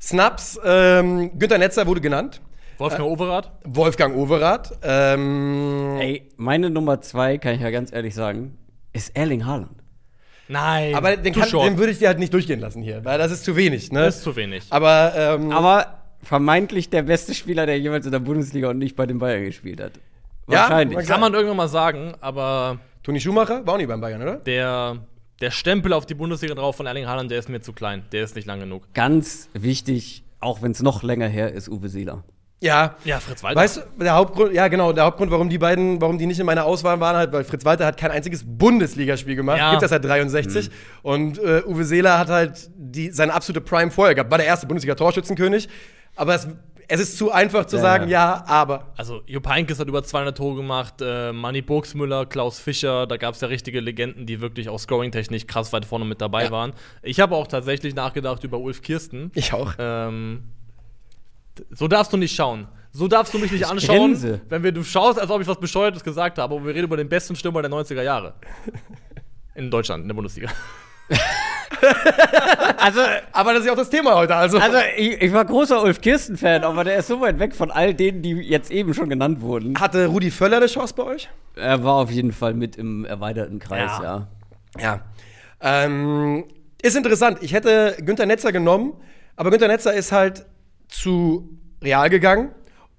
Snaps, 0.00 0.58
ähm, 0.64 1.38
Günter 1.38 1.58
Netzer 1.58 1.86
wurde 1.86 2.00
genannt. 2.00 2.40
Wolfgang 2.78 3.10
Overath? 3.10 3.50
Wolfgang 3.64 4.16
Overath. 4.16 4.72
Ähm, 4.82 5.98
Ey, 6.00 6.28
meine 6.36 6.70
Nummer 6.70 7.00
zwei, 7.02 7.36
kann 7.36 7.54
ich 7.54 7.60
ja 7.60 7.70
ganz 7.70 7.92
ehrlich 7.92 8.14
sagen, 8.14 8.56
ist 8.94 9.14
Erling 9.14 9.44
Haaland. 9.44 9.80
Nein. 10.48 10.94
aber 10.96 11.16
den, 11.16 11.32
kann, 11.32 11.48
den 11.48 11.78
würde 11.78 11.92
ich 11.92 11.98
dir 11.98 12.08
halt 12.08 12.18
nicht 12.18 12.32
durchgehen 12.34 12.58
lassen 12.58 12.82
hier, 12.82 13.04
weil 13.04 13.18
das 13.18 13.30
ist 13.30 13.44
zu 13.44 13.54
wenig. 13.54 13.92
Ne? 13.92 14.00
Das 14.00 14.16
ist 14.16 14.24
zu 14.24 14.34
wenig. 14.34 14.64
aber 14.70 15.12
ähm, 15.14 15.52
Aber 15.52 16.00
vermeintlich 16.22 16.90
der 16.90 17.02
beste 17.02 17.34
Spieler, 17.34 17.66
der 17.66 17.78
jemals 17.78 18.04
in 18.06 18.12
der 18.12 18.18
Bundesliga 18.18 18.70
und 18.70 18.78
nicht 18.78 18.96
bei 18.96 19.06
den 19.06 19.18
Bayern 19.18 19.44
gespielt 19.44 19.80
hat. 19.80 19.92
Ja, 20.48 20.62
Wahrscheinlich. 20.62 20.96
man 20.96 21.06
Kann 21.06 21.20
man 21.20 21.34
irgendwann 21.34 21.56
mal 21.56 21.68
sagen, 21.68 22.14
aber 22.20 22.78
Toni 23.04 23.20
Schumacher 23.20 23.64
war 23.64 23.74
auch 23.74 23.78
nie 23.78 23.86
beim 23.86 24.00
Bayern, 24.00 24.22
oder? 24.22 24.36
der, 24.36 24.96
der 25.40 25.50
Stempel 25.50 25.92
auf 25.92 26.06
die 26.06 26.14
Bundesliga 26.14 26.54
drauf 26.54 26.76
von 26.76 26.86
Erling 26.86 27.06
Haaland, 27.06 27.30
der 27.30 27.38
ist 27.38 27.48
mir 27.48 27.60
zu 27.60 27.72
klein. 27.72 28.04
Der 28.12 28.24
ist 28.24 28.36
nicht 28.36 28.46
lang 28.46 28.60
genug. 28.60 28.92
Ganz 28.94 29.48
wichtig, 29.54 30.24
auch 30.40 30.62
wenn 30.62 30.72
es 30.72 30.82
noch 30.82 31.02
länger 31.02 31.28
her 31.28 31.52
ist, 31.52 31.68
Uwe 31.68 31.88
Seeler. 31.88 32.24
Ja. 32.62 32.96
Ja, 33.06 33.20
Fritz 33.20 33.42
Walter. 33.42 33.58
Weißt 33.58 33.76
du, 33.98 34.04
der 34.04 34.14
Hauptgrund, 34.14 34.52
ja 34.52 34.68
genau, 34.68 34.92
der 34.92 35.04
Hauptgrund, 35.04 35.30
warum 35.30 35.48
die 35.48 35.56
beiden, 35.56 35.98
warum 36.02 36.18
die 36.18 36.26
nicht 36.26 36.38
in 36.40 36.44
meiner 36.44 36.66
Auswahl 36.66 37.00
waren, 37.00 37.16
halt, 37.16 37.32
weil 37.32 37.42
Fritz 37.44 37.64
Walter 37.64 37.86
hat 37.86 37.96
kein 37.96 38.10
einziges 38.10 38.44
Bundesligaspiel 38.46 39.34
gemacht, 39.34 39.56
Ja. 39.58 39.70
gibt 39.70 39.82
das 39.82 39.90
seit 39.90 40.04
63 40.04 40.70
und 41.02 41.38
äh, 41.38 41.62
Uwe 41.66 41.84
Seeler 41.84 42.18
hat 42.18 42.28
halt 42.28 42.70
die, 42.76 43.10
seine 43.12 43.32
absolute 43.32 43.62
Prime 43.62 43.90
vorher 43.90 44.14
gehabt, 44.14 44.30
war 44.30 44.36
der 44.36 44.46
erste 44.46 44.66
Bundesliga-Torschützenkönig, 44.66 45.70
aber 46.16 46.34
es, 46.34 46.48
es 46.90 47.00
ist 47.00 47.16
zu 47.18 47.30
einfach 47.30 47.64
zu 47.66 47.76
Ja, 47.76 47.82
sagen, 47.82 48.08
ja. 48.08 48.36
ja, 48.36 48.44
aber. 48.46 48.92
Also, 48.96 49.22
Jupp 49.26 49.48
Heynckes 49.48 49.78
hat 49.78 49.88
über 49.88 50.02
200 50.02 50.36
Tore 50.36 50.56
gemacht, 50.56 50.94
äh, 51.00 51.32
Manny 51.32 51.62
Burgsmüller, 51.62 52.26
Klaus 52.26 52.58
Fischer, 52.58 53.06
da 53.06 53.16
gab 53.16 53.34
es 53.34 53.40
ja 53.40 53.48
richtige 53.48 53.80
Legenden, 53.80 54.26
die 54.26 54.40
wirklich 54.40 54.68
auch 54.68 54.78
scoring-technisch 54.78 55.46
krass 55.46 55.72
weit 55.72 55.84
vorne 55.84 56.04
mit 56.04 56.20
dabei 56.20 56.44
Ja. 56.44 56.50
waren. 56.50 56.72
Ich 57.02 57.20
habe 57.20 57.34
auch 57.36 57.46
tatsächlich 57.46 57.94
nachgedacht 57.94 58.42
über 58.44 58.58
Ulf 58.58 58.82
Kirsten. 58.82 59.30
Ich 59.34 59.52
auch. 59.52 59.72
Ähm, 59.78 60.42
so 61.70 61.88
darfst 61.88 62.12
du 62.12 62.16
nicht 62.16 62.34
schauen. 62.34 62.66
So 62.92 63.06
darfst 63.06 63.32
du 63.32 63.38
mich 63.38 63.52
nicht 63.52 63.60
Ich 63.62 63.66
anschauen, 63.68 64.12
grinse. 64.14 64.40
wenn 64.48 64.62
wir, 64.64 64.72
du 64.72 64.82
schaust, 64.82 65.18
als 65.20 65.30
ob 65.30 65.40
ich 65.40 65.46
was 65.46 65.60
Bescheuertes 65.60 66.02
gesagt 66.02 66.38
habe, 66.38 66.54
aber 66.54 66.64
wir 66.66 66.74
reden 66.74 66.84
über 66.86 66.96
den 66.96 67.08
besten 67.08 67.36
Stürmer 67.36 67.62
der 67.62 67.70
90er 67.70 68.02
Jahre. 68.02 68.34
In 69.54 69.70
Deutschland, 69.70 70.02
in 70.02 70.08
der 70.08 70.14
Bundesliga. 70.14 70.48
Also, 72.76 73.00
Aber 73.32 73.52
das 73.52 73.60
ist 73.60 73.66
ja 73.66 73.72
auch 73.72 73.76
das 73.76 73.90
Thema 73.90 74.14
heute, 74.14 74.34
also. 74.34 74.58
also 74.58 74.78
ich, 74.96 75.20
ich 75.20 75.32
war 75.32 75.44
großer 75.44 75.82
Ulf 75.82 76.00
Kirsten-Fan, 76.00 76.64
aber 76.64 76.84
der 76.84 76.96
ist 76.96 77.08
so 77.08 77.20
weit 77.20 77.38
weg 77.38 77.54
von 77.54 77.70
all 77.70 77.92
denen, 77.94 78.22
die 78.22 78.32
jetzt 78.32 78.70
eben 78.70 78.94
schon 78.94 79.08
genannt 79.08 79.40
wurden. 79.42 79.78
Hatte 79.78 80.06
Rudi 80.06 80.30
Völler 80.30 80.56
eine 80.58 80.66
Chance 80.66 80.94
bei 80.96 81.02
euch? 81.04 81.28
Er 81.56 81.84
war 81.84 81.94
auf 81.94 82.10
jeden 82.10 82.32
Fall 82.32 82.54
mit 82.54 82.76
im 82.76 83.04
erweiterten 83.04 83.58
Kreis, 83.58 83.90
Ja. 84.02 84.28
ja. 84.78 84.80
Ja. 84.80 85.00
Ähm, 85.60 86.44
ist 86.80 86.96
interessant. 86.96 87.38
Ich 87.42 87.52
hätte 87.52 87.96
Günter 88.00 88.24
Netzer 88.24 88.52
genommen, 88.52 88.94
aber 89.36 89.50
Günter 89.50 89.68
Netzer 89.68 89.92
ist 89.92 90.12
halt 90.12 90.46
zu 90.88 91.50
Real 91.82 92.08
gegangen. 92.08 92.50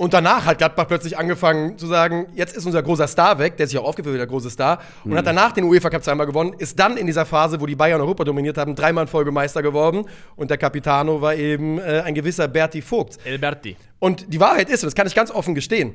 Und 0.01 0.15
danach 0.15 0.48
hat 0.48 0.58
Gladbach 0.58 0.88
plötzlich 0.88 1.20
angefangen 1.20 1.77
zu 1.77 1.86
sagen, 1.86 2.25
jetzt 2.34 2.58
ist 2.58 2.65
unser 2.65 2.81
großer 2.81 3.08
Star 3.08 3.38
weg, 3.38 3.58
der 3.58 3.67
sich 3.67 3.77
auch 3.77 3.84
aufgeführt 3.84 4.15
wie 4.15 4.17
der 4.17 4.25
große 4.25 4.50
Star, 4.50 4.79
und 5.03 5.15
hat 5.15 5.27
danach 5.27 5.51
den 5.51 5.63
UEFA 5.63 5.91
Cup 5.91 6.03
zweimal 6.03 6.25
gewonnen, 6.25 6.55
ist 6.58 6.79
dann 6.79 6.98
in 6.98 7.05
dieser 7.05 7.24
Phase, 7.24 7.62
wo 7.62 7.67
die 7.67 7.75
Bayern 7.75 8.01
Europa 8.01 8.24
dominiert 8.24 8.58
haben, 8.58 8.74
dreimal 8.74 9.03
in 9.03 9.08
Folge 9.08 9.31
Meister 9.31 9.62
geworden. 9.62 10.05
Und 10.36 10.50
der 10.50 10.58
Capitano 10.58 11.22
war 11.22 11.36
eben 11.36 11.77
äh, 11.77 12.01
ein 12.03 12.15
gewisser 12.15 12.48
Berti 12.48 12.81
Vogt. 12.81 13.20
Elberti. 13.24 13.77
Und 14.00 14.34
die 14.34 14.39
Wahrheit 14.39 14.72
ist, 14.72 14.81
und 14.84 14.88
das 14.88 14.96
kann 14.96 15.05
ich 15.05 15.13
ganz 15.13 15.29
offen 15.29 15.53
gestehen, 15.53 15.93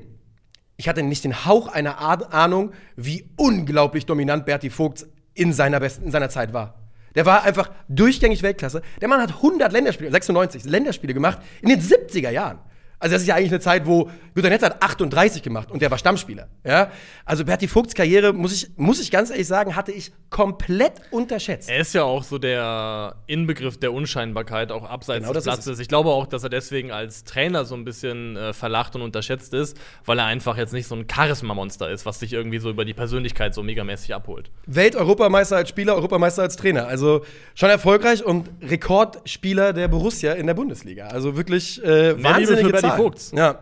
ich 0.77 0.89
hatte 0.89 1.03
nicht 1.03 1.25
den 1.25 1.45
Hauch 1.45 1.67
einer 1.67 2.01
Ah- 2.01 2.29
Ahnung, 2.31 2.75
wie 2.95 3.29
unglaublich 3.37 4.07
dominant 4.07 4.47
Berti 4.47 4.71
Vogt 4.71 5.05
in 5.35 5.53
seiner, 5.53 5.81
besten, 5.81 6.05
in 6.05 6.11
seiner 6.13 6.29
Zeit 6.29 6.53
war. 6.53 6.75
Der 7.17 7.27
war 7.27 7.43
einfach 7.43 7.71
durchgängig 7.89 8.45
Weltklasse. 8.45 8.83
Der 9.01 9.09
Mann 9.09 9.21
hat 9.21 9.31
100 9.31 9.73
Länderspiele, 9.73 10.13
96 10.13 10.65
Länderspiele 10.65 11.13
gemacht 11.13 11.39
in 11.61 11.71
den 11.71 11.81
70er 11.81 12.31
Jahren. 12.31 12.61
Also 12.99 13.15
das 13.15 13.23
ist 13.23 13.29
ja 13.29 13.35
eigentlich 13.35 13.51
eine 13.51 13.61
Zeit, 13.61 13.87
wo 13.87 14.11
Günter 14.35 14.51
Netz 14.51 14.63
hat 14.63 14.83
38 14.83 15.43
gemacht 15.43 15.71
und 15.71 15.83
der 15.83 15.91
war 15.91 15.99
Stammspieler. 15.99 16.49
Ja? 16.65 16.91
Also 17.25 17.45
Berti 17.45 17.69
Vogts 17.69 17.95
Karriere, 17.95 18.33
muss 18.33 18.53
ich, 18.53 18.71
muss 18.77 19.01
ich 19.01 19.11
ganz 19.11 19.31
ehrlich 19.31 19.47
sagen, 19.47 19.77
hatte 19.77 19.93
ich 19.93 20.13
komplett 20.31 20.93
unterschätzt. 21.11 21.69
Er 21.69 21.79
ist 21.79 21.95
ja 21.95 22.05
auch 22.05 22.23
so 22.23 22.39
der 22.39 23.17
Inbegriff 23.27 23.79
der 23.79 23.93
Unscheinbarkeit, 23.93 24.73
auch 24.73 24.85
abseits 24.85 25.23
Genau, 25.23 25.33
des 25.33 25.45
Platzes. 25.45 25.79
Ich 25.79 25.89
glaube 25.89 26.11
auch, 26.11 26.27
dass 26.27 26.43
er 26.43 26.49
deswegen 26.49 26.91
als 26.91 27.25
Trainer 27.25 27.65
so 27.65 27.75
ein 27.75 27.85
bisschen 27.85 28.37
äh, 28.37 28.53
verlacht 28.53 28.95
und 28.97 29.03
unterschätzt 29.03 29.55
ist, 29.55 29.77
weil 30.05 30.19
er 30.19 30.27
einfach 30.27 30.57
jetzt 30.57 30.73
nicht 30.73 30.87
so 30.87 30.95
ein 30.95 31.07
Charisma-Monster 31.11 31.91
ist, 31.91 32.07
was 32.07 32.21
sich 32.21 32.33
irgendwie 32.33 32.59
so 32.59 32.71
über 32.71 32.85
die 32.85 32.95
Persönlichkeit 32.95 33.55
so 33.55 33.63
megamäßig 33.63 34.15
abholt. 34.15 34.51
Welt-Europameister 34.67 35.57
als 35.57 35.69
Spieler, 35.69 35.95
Europameister 35.95 36.43
als 36.43 36.57
Trainer. 36.57 36.87
Also 36.87 37.25
schon 37.55 37.71
erfolgreich 37.71 38.25
und 38.25 38.49
Rekordspieler 38.63 39.73
der 39.73 39.89
Borussia 39.89 40.33
in 40.33 40.47
der 40.47 40.55
Bundesliga. 40.55 41.09
Also 41.09 41.37
wirklich 41.37 41.83
äh, 41.85 42.23
wahnsinnige 42.23 42.79
für 42.79 42.86
Berti 42.87 42.97
Zahlen. 42.97 43.03
Vogts. 43.03 43.33
Ja. 43.35 43.59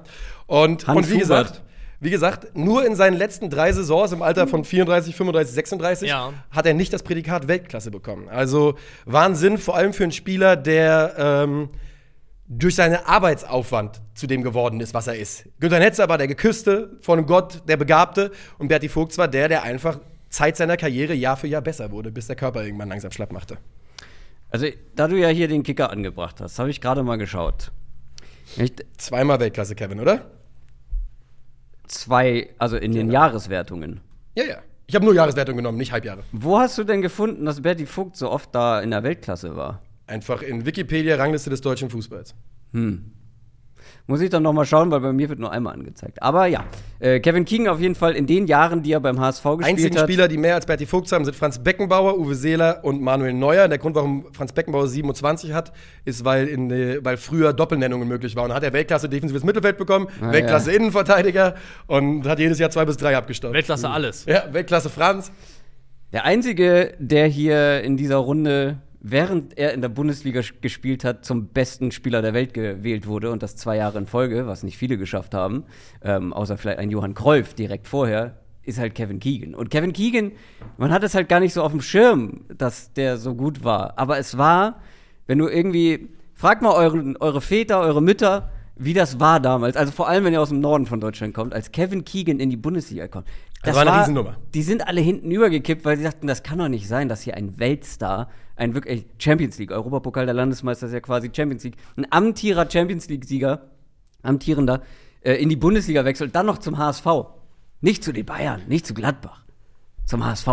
Und, 0.46 0.86
Hans 0.86 0.96
und 0.96 1.10
wie 1.10 1.18
gesagt, 1.18 1.62
wie 2.00 2.10
gesagt, 2.10 2.54
nur 2.56 2.84
in 2.84 2.96
seinen 2.96 3.16
letzten 3.16 3.48
drei 3.48 3.72
Saisons 3.72 4.12
im 4.12 4.20
Alter 4.20 4.46
von 4.46 4.64
34, 4.64 5.16
35, 5.16 5.54
36 5.54 6.08
Ja. 6.08 6.32
hat 6.50 6.66
er 6.66 6.74
nicht 6.74 6.92
das 6.92 7.02
Prädikat 7.02 7.48
Weltklasse 7.48 7.90
bekommen. 7.90 8.28
Also 8.28 8.74
Wahnsinn, 9.06 9.56
vor 9.56 9.76
allem 9.76 9.94
für 9.94 10.02
einen 10.02 10.12
Spieler, 10.12 10.56
der 10.56 11.14
ähm, 11.16 11.70
durch 12.46 12.74
seinen 12.74 12.96
Arbeitsaufwand 12.96 14.02
zu 14.14 14.26
dem 14.26 14.42
geworden 14.42 14.80
ist, 14.80 14.92
was 14.92 15.06
er 15.06 15.16
ist. 15.16 15.46
Günter 15.60 15.78
Netzer 15.78 16.08
war 16.10 16.18
der 16.18 16.28
Geküsste, 16.28 16.98
von 17.00 17.24
Gott 17.24 17.62
der 17.66 17.78
Begabte 17.78 18.32
und 18.58 18.68
Berti 18.68 18.90
Vogts 18.90 19.16
war 19.16 19.28
der, 19.28 19.48
der 19.48 19.62
einfach 19.62 19.98
Zeit 20.28 20.56
seiner 20.58 20.76
Karriere 20.76 21.14
Jahr 21.14 21.38
für 21.38 21.46
Jahr 21.46 21.62
besser 21.62 21.90
wurde, 21.90 22.10
bis 22.10 22.26
der 22.26 22.36
Körper 22.36 22.64
irgendwann 22.64 22.88
langsam 22.90 23.12
schlapp 23.12 23.32
machte. 23.32 23.56
Also, 24.50 24.66
da 24.94 25.08
du 25.08 25.16
ja 25.16 25.28
hier 25.28 25.48
den 25.48 25.62
Kicker 25.62 25.90
angebracht 25.90 26.40
hast, 26.40 26.58
habe 26.58 26.70
ich 26.70 26.80
gerade 26.80 27.02
mal 27.02 27.16
geschaut. 27.16 27.72
Nicht 28.56 28.84
Zweimal 28.98 29.40
Weltklasse, 29.40 29.74
Kevin, 29.74 30.00
oder? 30.00 30.30
zwei, 31.88 32.50
also 32.58 32.76
in 32.76 32.92
den 32.92 33.10
Jahreswertungen. 33.10 34.00
Ja, 34.34 34.44
ja. 34.44 34.56
Ich 34.86 34.94
habe 34.94 35.04
nur 35.04 35.14
Jahreswertung 35.14 35.56
genommen, 35.56 35.78
nicht 35.78 35.92
Halbjahre. 35.92 36.22
Wo 36.32 36.58
hast 36.58 36.76
du 36.76 36.84
denn 36.84 37.00
gefunden, 37.00 37.46
dass 37.46 37.62
Berti 37.62 37.86
Vogt 37.86 38.16
so 38.16 38.30
oft 38.30 38.54
da 38.54 38.80
in 38.80 38.90
der 38.90 39.02
Weltklasse 39.02 39.56
war? 39.56 39.82
Einfach 40.06 40.42
in 40.42 40.66
Wikipedia 40.66 41.16
Rangliste 41.16 41.48
des 41.48 41.62
deutschen 41.62 41.88
Fußballs. 41.88 42.34
Muss 44.06 44.20
ich 44.20 44.28
dann 44.28 44.42
noch 44.42 44.52
mal 44.52 44.66
schauen, 44.66 44.90
weil 44.90 45.00
bei 45.00 45.14
mir 45.14 45.30
wird 45.30 45.38
nur 45.38 45.50
einmal 45.50 45.72
angezeigt. 45.72 46.22
Aber 46.22 46.44
ja, 46.44 46.64
äh, 46.98 47.20
Kevin 47.20 47.46
Keegan 47.46 47.68
auf 47.68 47.80
jeden 47.80 47.94
Fall 47.94 48.14
in 48.14 48.26
den 48.26 48.46
Jahren, 48.46 48.82
die 48.82 48.92
er 48.92 49.00
beim 49.00 49.18
HSV 49.18 49.42
gespielt 49.42 49.64
Einzigen 49.64 49.96
hat. 49.96 50.04
Spieler, 50.04 50.28
die 50.28 50.36
mehr 50.36 50.56
als 50.56 50.66
Berti 50.66 50.84
Vogts 50.84 51.10
haben, 51.10 51.24
sind 51.24 51.34
Franz 51.34 51.58
Beckenbauer, 51.58 52.18
Uwe 52.18 52.34
Seeler 52.34 52.80
und 52.82 53.00
Manuel 53.00 53.32
Neuer. 53.32 53.66
Der 53.66 53.78
Grund, 53.78 53.94
warum 53.96 54.26
Franz 54.34 54.52
Beckenbauer 54.52 54.88
27 54.88 55.54
hat, 55.54 55.72
ist, 56.04 56.22
weil, 56.22 56.48
in, 56.48 56.68
weil 57.02 57.16
früher 57.16 57.54
Doppelnennungen 57.54 58.06
möglich 58.06 58.36
waren. 58.36 58.50
Und 58.50 58.56
hat 58.56 58.62
er 58.62 58.74
Weltklasse 58.74 59.08
defensives 59.08 59.42
Mittelfeld 59.42 59.78
bekommen, 59.78 60.08
Ah, 60.20 60.32
Weltklasse 60.32 60.70
ja. 60.70 60.76
Innenverteidiger 60.76 61.54
und 61.86 62.26
hat 62.28 62.38
jedes 62.38 62.58
Jahr 62.58 62.68
zwei 62.68 62.84
bis 62.84 62.98
drei 62.98 63.16
abgestaubt. 63.16 63.54
Weltklasse 63.54 63.88
alles. 63.88 64.26
Ja, 64.26 64.44
Weltklasse 64.52 64.90
Franz. 64.90 65.32
Der 66.12 66.26
einzige, 66.26 66.92
der 66.98 67.26
hier 67.26 67.80
in 67.82 67.96
dieser 67.96 68.16
Runde, 68.16 68.76
während 69.06 69.58
er 69.58 69.74
in 69.74 69.82
der 69.82 69.90
Bundesliga 69.90 70.40
gespielt 70.62 71.04
hat, 71.04 71.26
zum 71.26 71.48
besten 71.48 71.92
Spieler 71.92 72.22
der 72.22 72.32
Welt 72.32 72.54
gewählt 72.54 73.06
wurde 73.06 73.30
und 73.30 73.42
das 73.42 73.54
zwei 73.54 73.76
Jahre 73.76 73.98
in 73.98 74.06
Folge, 74.06 74.46
was 74.46 74.62
nicht 74.62 74.78
viele 74.78 74.96
geschafft 74.96 75.34
haben, 75.34 75.64
ähm, 76.02 76.32
außer 76.32 76.56
vielleicht 76.56 76.78
ein 76.78 76.88
Johann 76.88 77.12
Cruyff 77.12 77.52
direkt 77.52 77.86
vorher, 77.86 78.38
ist 78.62 78.78
halt 78.78 78.94
Kevin 78.94 79.20
Keegan. 79.20 79.54
Und 79.54 79.68
Kevin 79.68 79.92
Keegan, 79.92 80.32
man 80.78 80.90
hat 80.90 81.04
es 81.04 81.14
halt 81.14 81.28
gar 81.28 81.38
nicht 81.38 81.52
so 81.52 81.62
auf 81.62 81.70
dem 81.70 81.82
Schirm, 81.82 82.46
dass 82.56 82.94
der 82.94 83.18
so 83.18 83.34
gut 83.34 83.62
war. 83.62 83.98
Aber 83.98 84.16
es 84.16 84.38
war, 84.38 84.80
wenn 85.26 85.36
du 85.36 85.48
irgendwie, 85.48 86.08
fragt 86.32 86.62
mal 86.62 86.72
euren, 86.72 87.18
eure 87.18 87.42
Väter, 87.42 87.80
eure 87.80 88.00
Mütter, 88.00 88.50
wie 88.76 88.94
das 88.94 89.20
war 89.20 89.38
damals. 89.38 89.76
Also 89.76 89.92
vor 89.92 90.08
allem, 90.08 90.24
wenn 90.24 90.32
ihr 90.32 90.40
aus 90.40 90.48
dem 90.48 90.60
Norden 90.60 90.86
von 90.86 90.98
Deutschland 90.98 91.34
kommt, 91.34 91.52
als 91.52 91.72
Kevin 91.72 92.06
Keegan 92.06 92.40
in 92.40 92.48
die 92.48 92.56
Bundesliga 92.56 93.06
kommt. 93.06 93.26
Das 93.64 93.74
war 93.74 93.82
eine 93.82 94.00
Riesennummer. 94.00 94.36
Die 94.54 94.62
sind 94.62 94.86
alle 94.86 95.00
hinten 95.00 95.30
übergekippt, 95.30 95.84
weil 95.84 95.96
sie 95.96 96.04
sagten, 96.04 96.26
das 96.26 96.42
kann 96.42 96.58
doch 96.58 96.68
nicht 96.68 96.86
sein, 96.86 97.08
dass 97.08 97.22
hier 97.22 97.36
ein 97.36 97.58
Weltstar, 97.58 98.28
ein 98.56 98.74
wirklich 98.74 99.06
Champions 99.18 99.58
League, 99.58 99.72
Europapokal 99.72 100.26
der 100.26 100.34
Landesmeister 100.34 100.86
ist 100.86 100.92
ja 100.92 101.00
quasi 101.00 101.30
Champions 101.34 101.64
League, 101.64 101.76
ein 101.96 102.06
amtierer 102.10 102.70
Champions 102.70 103.08
League-Sieger, 103.08 103.62
amtierender, 104.22 104.82
äh, 105.22 105.34
in 105.34 105.48
die 105.48 105.56
Bundesliga 105.56 106.04
wechselt, 106.04 106.34
dann 106.34 106.46
noch 106.46 106.58
zum 106.58 106.78
HSV. 106.78 107.06
Nicht 107.80 108.04
zu 108.04 108.12
den 108.12 108.24
Bayern, 108.24 108.62
nicht 108.68 108.86
zu 108.86 108.94
Gladbach, 108.94 109.42
zum 110.04 110.24
HSV. 110.24 110.48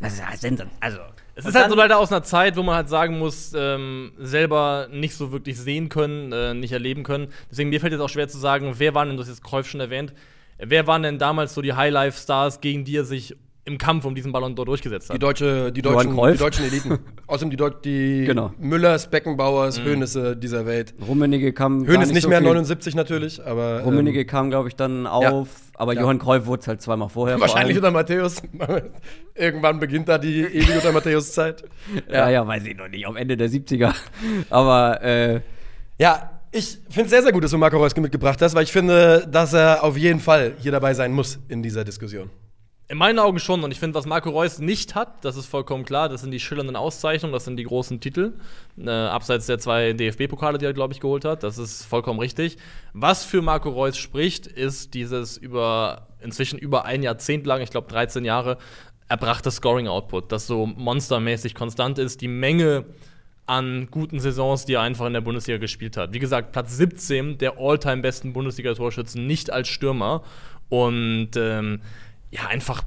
Das 0.00 0.14
ist 0.14 0.20
ja 0.20 0.36
Sensation. 0.36 0.70
Also. 0.80 0.98
Es 1.36 1.46
ist 1.46 1.54
halt 1.54 1.70
so 1.70 1.76
leider 1.76 1.98
aus 1.98 2.12
einer 2.12 2.22
Zeit, 2.22 2.56
wo 2.56 2.62
man 2.62 2.74
halt 2.74 2.88
sagen 2.90 3.18
muss, 3.18 3.52
ähm, 3.56 4.12
selber 4.18 4.88
nicht 4.92 5.14
so 5.14 5.32
wirklich 5.32 5.58
sehen 5.58 5.88
können, 5.88 6.32
äh, 6.32 6.52
nicht 6.52 6.72
erleben 6.72 7.02
können. 7.02 7.28
Deswegen 7.50 7.70
mir 7.70 7.80
fällt 7.80 7.92
jetzt 7.92 8.02
auch 8.02 8.10
schwer 8.10 8.28
zu 8.28 8.36
sagen, 8.36 8.74
wer 8.76 8.94
waren 8.94 9.08
denn, 9.08 9.16
du 9.16 9.22
hast 9.22 9.30
jetzt 9.30 9.42
Kreuf 9.42 9.66
schon 9.66 9.80
erwähnt, 9.80 10.12
wer 10.64 10.86
waren 10.86 11.02
denn 11.02 11.18
damals 11.18 11.54
so 11.54 11.62
die 11.62 11.72
High-Life-Stars, 11.72 12.60
gegen 12.60 12.84
die 12.84 12.96
er 12.96 13.04
sich 13.04 13.36
im 13.66 13.76
Kampf 13.78 14.04
um 14.06 14.14
diesen 14.14 14.32
Ballon 14.32 14.54
d'Or 14.56 14.64
durchgesetzt 14.64 15.10
hat? 15.10 15.14
Die, 15.16 15.20
deutsche, 15.20 15.70
die, 15.70 15.82
deutschen, 15.82 16.16
die 16.16 16.38
deutschen 16.38 16.64
Eliten. 16.64 16.98
Außerdem 17.26 17.50
die, 17.50 17.56
Deut 17.56 17.84
die 17.84 18.24
Genau. 18.24 18.52
Müllers, 18.58 19.08
Beckenbauers, 19.10 19.80
Höhnisse 19.82 20.36
dieser 20.36 20.66
Welt. 20.66 20.94
Rummenigge 21.06 21.52
kam. 21.52 21.86
Höhnes 21.86 22.10
nicht 22.10 22.22
so 22.22 22.28
mehr 22.28 22.38
viel- 22.38 22.48
79 22.48 22.94
natürlich, 22.94 23.44
aber. 23.44 23.82
Rummenigge 23.82 24.20
ähm, 24.22 24.26
kam, 24.26 24.50
glaube 24.50 24.68
ich, 24.68 24.76
dann 24.76 25.06
auf. 25.06 25.48
Aber 25.74 25.92
Ja. 25.94 26.00
Johann 26.00 26.18
Cruyff 26.18 26.46
wurde 26.46 26.60
es 26.62 26.68
halt 26.68 26.82
zweimal 26.82 27.08
vorher. 27.10 27.38
vor 27.38 27.46
wahrscheinlich 27.48 27.76
unter 27.76 27.90
Matthäus. 27.90 28.42
Irgendwann 29.34 29.78
beginnt 29.78 30.08
da 30.08 30.18
die 30.18 30.40
ewige 30.42 30.74
unter 30.74 30.92
Matthäus-Zeit. 30.92 31.62
Ja, 32.10 32.28
ja, 32.28 32.46
weiß 32.46 32.66
ich 32.66 32.76
noch 32.76 32.88
nicht, 32.88 33.06
am 33.06 33.16
Ende 33.16 33.36
der 33.36 33.48
70er. 33.48 33.94
Aber 34.50 35.02
äh, 35.02 35.40
Ja, 35.98 36.39
ich 36.52 36.78
finde 36.88 37.04
es 37.04 37.10
sehr, 37.10 37.22
sehr 37.22 37.32
gut, 37.32 37.44
dass 37.44 37.50
du 37.52 37.58
Marco 37.58 37.76
Reus 37.76 37.94
mitgebracht 37.96 38.40
hast, 38.42 38.54
weil 38.54 38.64
ich 38.64 38.72
finde, 38.72 39.26
dass 39.30 39.52
er 39.52 39.84
auf 39.84 39.96
jeden 39.96 40.20
Fall 40.20 40.54
hier 40.58 40.72
dabei 40.72 40.94
sein 40.94 41.12
muss 41.12 41.38
in 41.48 41.62
dieser 41.62 41.84
Diskussion. 41.84 42.30
In 42.88 42.98
meinen 42.98 43.20
Augen 43.20 43.38
schon. 43.38 43.62
Und 43.62 43.70
ich 43.70 43.78
finde, 43.78 43.94
was 43.94 44.04
Marco 44.04 44.30
Reus 44.30 44.58
nicht 44.58 44.96
hat, 44.96 45.24
das 45.24 45.36
ist 45.36 45.46
vollkommen 45.46 45.84
klar, 45.84 46.08
das 46.08 46.22
sind 46.22 46.32
die 46.32 46.40
schillernden 46.40 46.74
Auszeichnungen, 46.74 47.32
das 47.32 47.44
sind 47.44 47.56
die 47.56 47.62
großen 47.62 48.00
Titel. 48.00 48.32
Äh, 48.76 48.90
abseits 48.90 49.46
der 49.46 49.60
zwei 49.60 49.92
DFB-Pokale, 49.92 50.58
die 50.58 50.64
er, 50.64 50.72
glaube 50.72 50.92
ich, 50.92 50.98
geholt 50.98 51.24
hat. 51.24 51.44
Das 51.44 51.56
ist 51.56 51.84
vollkommen 51.84 52.18
richtig. 52.18 52.56
Was 52.92 53.24
für 53.24 53.42
Marco 53.42 53.70
Reus 53.70 53.96
spricht, 53.96 54.48
ist 54.48 54.94
dieses 54.94 55.36
über 55.36 56.08
inzwischen 56.20 56.58
über 56.58 56.84
ein 56.84 57.04
Jahrzehnt 57.04 57.46
lang, 57.46 57.60
ich 57.62 57.70
glaube 57.70 57.88
13 57.88 58.24
Jahre, 58.24 58.58
erbrachte 59.08 59.52
Scoring-Output, 59.52 60.32
das 60.32 60.48
so 60.48 60.66
monstermäßig 60.66 61.54
konstant 61.54 61.98
ist. 62.00 62.20
Die 62.20 62.28
Menge 62.28 62.86
an 63.50 63.88
guten 63.90 64.20
Saisons, 64.20 64.64
die 64.64 64.74
er 64.74 64.82
einfach 64.82 65.06
in 65.06 65.12
der 65.12 65.22
Bundesliga 65.22 65.58
gespielt 65.58 65.96
hat. 65.96 66.12
Wie 66.12 66.20
gesagt, 66.20 66.52
Platz 66.52 66.76
17 66.76 67.36
der 67.38 67.58
all-time 67.58 68.00
besten 68.00 68.32
Bundesliga-Torschützen, 68.32 69.26
nicht 69.26 69.52
als 69.52 69.66
Stürmer. 69.66 70.22
Und 70.68 71.30
ähm, 71.36 71.80
ja, 72.30 72.46
einfach, 72.46 72.82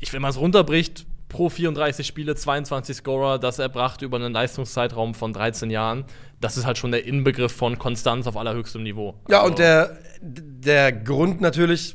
ich, 0.00 0.12
wenn 0.12 0.20
man 0.20 0.32
es 0.32 0.40
runterbricht, 0.40 1.06
pro 1.28 1.48
34 1.48 2.04
Spiele 2.04 2.34
22 2.34 2.96
Scorer, 2.96 3.38
das 3.38 3.60
erbracht 3.60 4.02
über 4.02 4.16
einen 4.16 4.32
Leistungszeitraum 4.32 5.14
von 5.14 5.32
13 5.32 5.70
Jahren. 5.70 6.04
Das 6.40 6.56
ist 6.56 6.66
halt 6.66 6.78
schon 6.78 6.90
der 6.90 7.04
Inbegriff 7.04 7.52
von 7.52 7.78
Konstanz 7.78 8.26
auf 8.26 8.36
allerhöchstem 8.36 8.82
Niveau. 8.82 9.14
Ja, 9.28 9.38
Also- 9.38 9.50
und 9.50 9.58
der, 9.60 9.98
der 10.20 10.90
Grund 10.90 11.40
natürlich, 11.40 11.94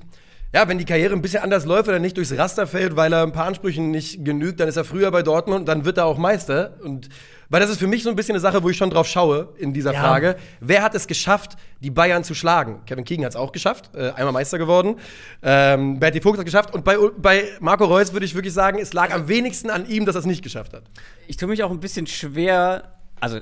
ja, 0.53 0.65
wenn 0.69 0.77
die 0.77 0.85
Karriere 0.85 1.13
ein 1.13 1.21
bisschen 1.21 1.43
anders 1.43 1.65
läuft 1.65 1.89
oder 1.89 1.99
nicht 1.99 2.15
durchs 2.15 2.37
Raster 2.37 2.67
fällt, 2.67 2.95
weil 2.95 3.11
er 3.11 3.23
ein 3.23 3.33
paar 3.33 3.47
Ansprüchen 3.47 3.91
nicht 3.91 4.23
genügt, 4.23 4.61
dann 4.61 4.69
ist 4.69 4.77
er 4.77 4.85
früher 4.85 5.11
bei 5.11 5.23
Dortmund 5.23 5.61
und 5.61 5.65
dann 5.65 5.83
wird 5.83 5.97
er 5.97 6.05
auch 6.05 6.17
Meister. 6.17 6.77
Und 6.83 7.09
weil 7.53 7.59
das 7.59 7.69
ist 7.69 7.77
für 7.77 7.85
mich 7.85 8.01
so 8.01 8.09
ein 8.09 8.15
bisschen 8.15 8.33
eine 8.33 8.39
Sache, 8.39 8.63
wo 8.63 8.69
ich 8.69 8.77
schon 8.77 8.89
drauf 8.89 9.05
schaue 9.05 9.49
in 9.59 9.73
dieser 9.73 9.93
Ja. 9.93 9.99
Frage. 9.99 10.37
Wer 10.59 10.81
hat 10.81 10.95
es 10.95 11.05
geschafft, 11.05 11.55
die 11.81 11.91
Bayern 11.91 12.23
zu 12.23 12.33
schlagen? 12.33 12.79
Kevin 12.87 13.05
Keegan 13.05 13.25
hat 13.25 13.33
es 13.33 13.35
auch 13.35 13.51
geschafft, 13.51 13.91
äh, 13.93 14.09
einmal 14.09 14.31
Meister 14.33 14.57
geworden. 14.57 14.95
Ähm, 15.43 15.99
Berti 15.99 16.19
Vogt 16.19 16.39
hat 16.39 16.47
es 16.47 16.51
geschafft. 16.51 16.73
Und 16.73 16.83
bei, 16.83 16.97
bei 17.15 17.43
Marco 17.59 17.85
Reus 17.85 18.11
würde 18.11 18.25
ich 18.25 18.33
wirklich 18.33 18.55
sagen, 18.55 18.79
es 18.79 18.93
lag 18.93 19.13
am 19.13 19.27
wenigsten 19.27 19.69
an 19.69 19.87
ihm, 19.87 20.07
dass 20.07 20.15
er 20.15 20.21
es 20.21 20.25
nicht 20.25 20.41
geschafft 20.41 20.73
hat. 20.73 20.81
ich 21.27 21.37
tue 21.37 21.47
mich 21.47 21.61
auch 21.61 21.69
ein 21.69 21.79
bisschen 21.79 22.07
schwer, 22.07 22.95
also 23.19 23.37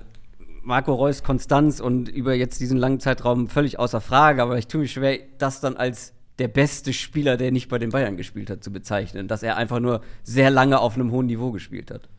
Marco 0.62 0.94
Reus 0.94 1.24
Konstanz 1.24 1.80
und 1.80 2.10
über 2.10 2.34
jetzt 2.34 2.60
diesen 2.60 2.78
langen 2.78 3.00
Zeitraum 3.00 3.48
völlig 3.48 3.80
außer 3.80 4.02
Frage, 4.02 4.44
aber 4.44 4.58
ich 4.58 4.68
tue 4.68 4.82
mich 4.82 4.92
schwer, 4.92 5.20
das 5.38 5.62
dann 5.62 5.78
als 5.78 6.12
der 6.38 6.50
beste 6.50 6.92
Spieler, 6.92 7.38
der 7.38 7.54
nicht 7.54 7.70
bei 7.70 7.80
den 7.80 7.92
Bayern 7.92 8.18
gespielt 8.18 8.50
hat, 8.50 8.62
zu 8.62 8.74
bezeichnen, 8.74 9.30
dass 9.30 9.42
er 9.42 9.56
einfach 9.56 9.80
nur 9.80 10.02
sehr 10.24 10.50
lange 10.50 10.80
auf 10.80 10.96
einem 10.96 11.12
hohen 11.12 11.28
Niveau 11.28 11.52
gespielt 11.52 11.92
hat. 11.92 12.10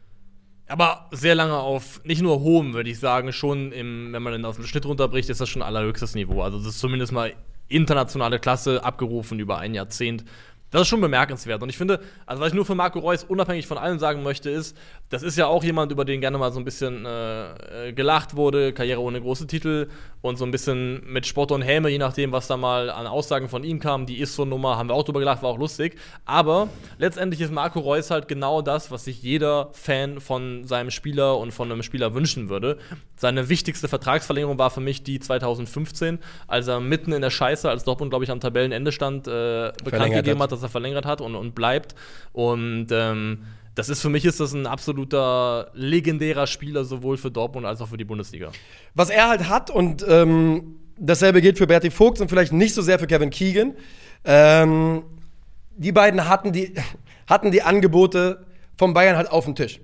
Aber 0.73 1.07
sehr 1.11 1.35
lange 1.35 1.59
auf, 1.59 2.03
nicht 2.03 2.23
nur 2.23 2.41
hohem, 2.41 2.73
würde 2.73 2.89
ich 2.89 2.99
sagen, 2.99 3.35
schon 3.35 3.73
im, 3.73 4.11
wenn 4.11 4.23
man 4.23 4.33
den 4.33 4.47
auf 4.47 4.57
den 4.57 4.65
Schnitt 4.65 4.87
runterbricht, 4.87 5.29
ist 5.29 5.39
das 5.39 5.51
schon 5.51 5.61
allerhöchstes 5.61 6.15
Niveau. 6.15 6.41
Also 6.41 6.57
das 6.57 6.69
ist 6.69 6.79
zumindest 6.79 7.13
mal 7.13 7.35
internationale 7.69 8.39
Klasse 8.39 8.83
abgerufen 8.83 9.39
über 9.39 9.59
ein 9.59 9.75
Jahrzehnt. 9.75 10.25
Das 10.73 10.83
ist 10.83 10.89
schon 10.89 11.03
bemerkenswert. 11.03 11.63
Und 11.63 11.69
ich 11.69 11.77
finde, 11.77 12.01
also 12.25 12.41
was 12.41 12.49
ich 12.49 12.55
nur 12.55 12.65
für 12.65 12.75
Marco 12.75 12.99
Reus 12.99 13.25
unabhängig 13.25 13.67
von 13.67 13.77
allem 13.77 13.99
sagen 13.99 14.23
möchte, 14.23 14.49
ist, 14.51 14.77
das 15.11 15.23
ist 15.23 15.37
ja 15.37 15.47
auch 15.47 15.63
jemand, 15.63 15.93
über 15.93 16.07
den 16.07 16.23
gerne 16.23 16.39
mal 16.39 16.51
so 16.51 16.59
ein 16.59 16.65
bisschen 16.65 17.05
äh, 17.05 17.89
äh, 17.89 17.93
gelacht 17.93 18.37
wurde, 18.37 18.73
Karriere 18.73 19.03
ohne 19.03 19.21
große 19.21 19.47
Titel 19.47 19.91
und 20.23 20.39
so 20.39 20.47
ein 20.47 20.51
bisschen 20.51 21.03
mit 21.07 21.27
Spott 21.27 21.53
und 21.53 21.61
Häme, 21.61 21.91
je 21.91 21.99
nachdem, 21.99 22.33
was 22.33 22.47
da 22.47 22.57
mal 22.57 22.89
an 22.89 23.07
Aussagen 23.07 23.51
von 23.51 23.65
ihm 23.65 23.81
kam. 23.81 24.07
Die 24.07 24.19
ist 24.19 24.35
so 24.35 24.47
Nummer, 24.47 24.79
haben 24.79 24.89
wir 24.89 24.95
auch 24.95 25.05
drüber 25.05 25.21
gelacht, 25.21 25.43
war 25.43 25.51
auch 25.51 25.59
lustig. 25.59 25.99
Aber 26.25 26.69
letztendlich 26.97 27.43
ist 27.43 27.53
Marco 27.53 27.81
Reus 27.81 28.11
halt 28.11 28.27
genau 28.27 28.63
das, 28.63 28.91
was 28.91 29.05
sich 29.05 29.23
jeder 29.23 29.69
Fan 29.73 30.21
von 30.21 30.65
seinem 30.65 30.91
Spieler 30.91 31.37
und 31.37 31.53
von 31.53 31.71
einem 31.71 31.83
Spieler 31.83 32.15
wünschen 32.15 32.49
würde. 32.49 32.79
Seine 33.17 33.51
wichtigste 33.51 33.89
Vertragsverlängerung 33.89 34.59
war 34.59 34.71
für 34.71 34.81
mich 34.81 35.03
die 35.03 35.21
2015, 35.21 36.19
als 36.49 36.67
er 36.67 36.81
mitten 36.81 37.13
in 37.13 37.21
der 37.21 37.31
Scheiße, 37.31 37.69
als 37.69 37.85
Dortmund, 37.85 38.11
glaube 38.11 38.25
ich, 38.25 38.31
am 38.31 38.41
Tabellenende 38.41 38.91
stand, 38.91 39.29
äh, 39.29 39.73
bekannt 39.85 40.15
gegeben 40.15 40.41
hat. 40.41 40.51
hat, 40.51 40.62
dass 40.63 40.71
er 40.71 40.73
verlängert 40.73 41.07
hat 41.07 41.21
und, 41.21 41.35
und 41.35 41.55
bleibt. 41.55 41.95
Und 42.33 42.89
ähm, 42.91 43.45
das 43.75 43.89
ist 43.89 44.03
für 44.03 44.11
mich 44.11 44.25
ist 44.25 44.41
das 44.41 44.53
ein 44.53 44.67
absoluter 44.67 45.71
legendärer 45.75 46.47
Spieler, 46.47 46.85
sowohl 46.85 47.17
für 47.17 47.31
Dortmund 47.31 47.67
als 47.67 47.81
auch 47.81 47.89
für 47.89 47.97
die 47.97 48.05
Bundesliga. 48.05 48.51
was 48.95 49.11
er 49.11 49.29
halt 49.29 49.49
hat 49.49 49.71
und 49.71 50.05
ähm, 50.09 50.77
dasselbe 50.99 51.41
gilt 51.41 51.59
für 51.59 51.67
Berti 51.67 51.91
Vogt 51.91 52.21
und 52.21 52.29
vielleicht 52.29 52.53
nicht 52.53 52.75
so 52.75 52.83
sehr 52.83 52.99
für 52.99 53.07
Kevin 53.07 53.31
Keegan. 53.31 53.75
Ähm, 54.25 55.05
die 55.77 55.93
beiden 55.93 56.29
hatten 56.29 56.53
die, 56.53 56.75
hatten 57.27 57.51
die 57.51 57.63
Angebote 57.63 58.45
von 58.77 58.95
Bayern 58.95 59.17
halt 59.17 59.31
auf 59.31 59.45
dem 59.45 59.55
Tisch. 59.55 59.81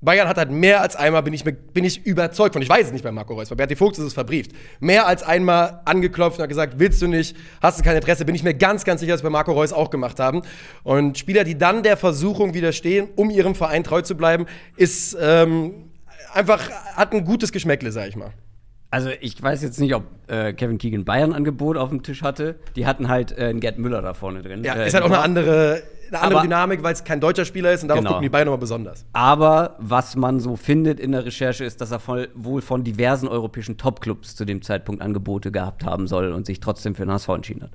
Bayern 0.00 0.28
hat 0.28 0.36
halt 0.36 0.50
mehr 0.50 0.80
als 0.80 0.94
einmal, 0.94 1.22
bin 1.22 1.34
ich, 1.34 1.42
bin 1.44 1.84
ich 1.84 2.06
überzeugt 2.06 2.52
von, 2.54 2.62
ich 2.62 2.68
weiß 2.68 2.86
es 2.86 2.92
nicht 2.92 3.02
bei 3.02 3.10
Marco 3.10 3.34
Reus, 3.34 3.48
bei 3.48 3.56
Berti 3.56 3.74
Vogt 3.74 3.98
ist 3.98 4.04
es 4.04 4.12
verbrieft, 4.14 4.52
mehr 4.78 5.06
als 5.06 5.24
einmal 5.24 5.80
angeklopft 5.86 6.38
und 6.38 6.44
hat 6.44 6.48
gesagt, 6.48 6.74
willst 6.78 7.02
du 7.02 7.08
nicht, 7.08 7.36
hast 7.60 7.80
du 7.80 7.84
kein 7.84 7.96
Interesse, 7.96 8.24
bin 8.24 8.34
ich 8.34 8.44
mir 8.44 8.54
ganz, 8.54 8.84
ganz 8.84 9.00
sicher, 9.00 9.12
dass 9.12 9.22
wir 9.22 9.30
bei 9.30 9.32
Marco 9.32 9.52
Reus 9.52 9.72
auch 9.72 9.90
gemacht 9.90 10.20
haben. 10.20 10.42
Und 10.84 11.18
Spieler, 11.18 11.42
die 11.42 11.58
dann 11.58 11.82
der 11.82 11.96
Versuchung 11.96 12.54
widerstehen, 12.54 13.08
um 13.16 13.28
ihrem 13.30 13.54
Verein 13.56 13.82
treu 13.82 14.02
zu 14.02 14.16
bleiben, 14.16 14.46
ist 14.76 15.16
ähm, 15.20 15.90
einfach, 16.32 16.70
hat 16.94 17.12
ein 17.12 17.24
gutes 17.24 17.50
Geschmäckle, 17.50 17.90
sag 17.90 18.08
ich 18.08 18.16
mal. 18.16 18.30
Also 18.90 19.10
ich 19.20 19.42
weiß 19.42 19.62
jetzt 19.62 19.80
nicht, 19.80 19.94
ob 19.94 20.04
äh, 20.28 20.54
Kevin 20.54 20.78
Keegan 20.78 21.04
Bayern 21.04 21.34
Angebot 21.34 21.76
auf 21.76 21.90
dem 21.90 22.02
Tisch 22.02 22.22
hatte. 22.22 22.54
Die 22.74 22.86
hatten 22.86 23.08
halt 23.08 23.36
äh, 23.36 23.46
einen 23.46 23.60
Gerd 23.60 23.78
Müller 23.78 24.00
da 24.00 24.14
vorne 24.14 24.40
drin. 24.42 24.64
Ja, 24.64 24.76
Äh, 24.76 24.86
ist 24.86 24.94
halt 24.94 25.04
auch 25.04 25.08
eine 25.10 25.18
andere, 25.18 25.82
eine 26.08 26.20
andere 26.22 26.40
Aber- 26.40 26.46
Dynamik, 26.46 26.82
weil 26.82 26.92
es 26.92 27.04
kein 27.04 27.20
deutscher 27.20 27.44
Spieler 27.44 27.72
ist 27.72 27.82
und 27.82 27.88
darauf 27.88 28.00
Genau. 28.00 28.10
gucken 28.12 28.22
die 28.22 28.28
Bayern 28.28 28.46
nochmal 28.46 28.58
besonders. 28.58 29.04
Aber 29.12 29.76
was 29.78 30.16
man 30.16 30.40
so 30.40 30.56
findet 30.56 31.00
in 31.00 31.12
der 31.12 31.24
Recherche 31.24 31.64
ist, 31.64 31.80
dass 31.80 31.90
er 31.90 31.98
voll, 32.00 32.28
wohl 32.34 32.60
von 32.62 32.84
diversen 32.84 33.28
europäischen 33.28 33.76
Topclubs 33.76 34.36
zu 34.36 34.44
dem 34.44 34.62
Zeitpunkt 34.62 35.02
Angebote 35.02 35.50
gehabt 35.52 35.84
haben 35.84 36.06
soll 36.06 36.32
und 36.32 36.46
sich 36.46 36.60
trotzdem 36.60 36.94
für 36.94 37.04
den 37.04 37.12
HSV 37.12 37.28
entschieden 37.30 37.62
hat. 37.64 37.70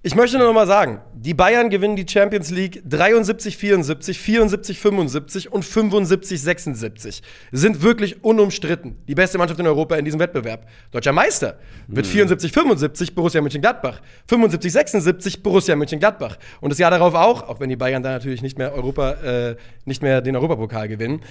Ich 0.00 0.14
möchte 0.14 0.38
nur 0.38 0.46
noch 0.46 0.54
mal 0.54 0.68
sagen, 0.68 1.00
die 1.12 1.34
Bayern 1.34 1.70
gewinnen 1.70 1.96
die 1.96 2.06
Champions 2.08 2.50
League 2.50 2.80
73, 2.88 3.56
74, 3.56 4.16
74, 4.16 4.78
75 4.78 5.52
und 5.52 5.64
75, 5.64 6.40
76. 6.40 7.20
Sind 7.50 7.82
wirklich 7.82 8.22
unumstritten. 8.22 8.96
Die 9.08 9.16
beste 9.16 9.38
Mannschaft 9.38 9.58
in 9.58 9.66
Europa 9.66 9.96
in 9.96 10.04
diesem 10.04 10.20
Wettbewerb. 10.20 10.68
Deutscher 10.92 11.12
Meister 11.12 11.58
wird 11.88 12.06
74, 12.06 12.52
75 12.52 13.16
Borussia 13.16 13.40
Mönchengladbach. 13.40 14.00
75, 14.28 14.72
76 14.72 15.42
Borussia 15.42 15.74
Mönchengladbach. 15.74 16.38
Und 16.60 16.70
das 16.70 16.78
Jahr 16.78 16.92
darauf 16.92 17.14
auch, 17.14 17.48
auch 17.48 17.58
wenn 17.58 17.68
die 17.68 17.76
Bayern 17.76 18.04
da 18.04 18.12
natürlich 18.12 18.40
nicht 18.40 18.56
mehr 18.56 18.72
Europa, 18.72 19.14
äh, 19.14 19.56
nicht 19.84 20.00
mehr 20.00 20.20
den 20.20 20.36
Europapokal 20.36 20.86
gewinnen. 20.86 21.22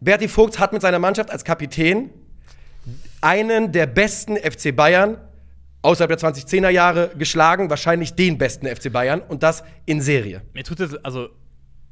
Berti 0.00 0.28
Vogt 0.28 0.58
hat 0.58 0.74
mit 0.74 0.82
seiner 0.82 0.98
Mannschaft 0.98 1.30
als 1.30 1.44
Kapitän 1.44 2.10
einen 3.22 3.72
der 3.72 3.86
besten 3.86 4.36
FC 4.36 4.76
Bayern 4.76 5.16
außerhalb 5.84 6.08
der 6.08 6.18
2010er 6.18 6.70
Jahre 6.70 7.10
geschlagen, 7.16 7.68
wahrscheinlich 7.70 8.14
den 8.14 8.38
besten 8.38 8.66
FC 8.66 8.90
Bayern 8.90 9.20
und 9.20 9.42
das 9.42 9.62
in 9.84 10.00
Serie. 10.00 10.42
Mir 10.54 10.64
tut 10.64 10.80
es, 10.80 10.94
also, 11.04 11.28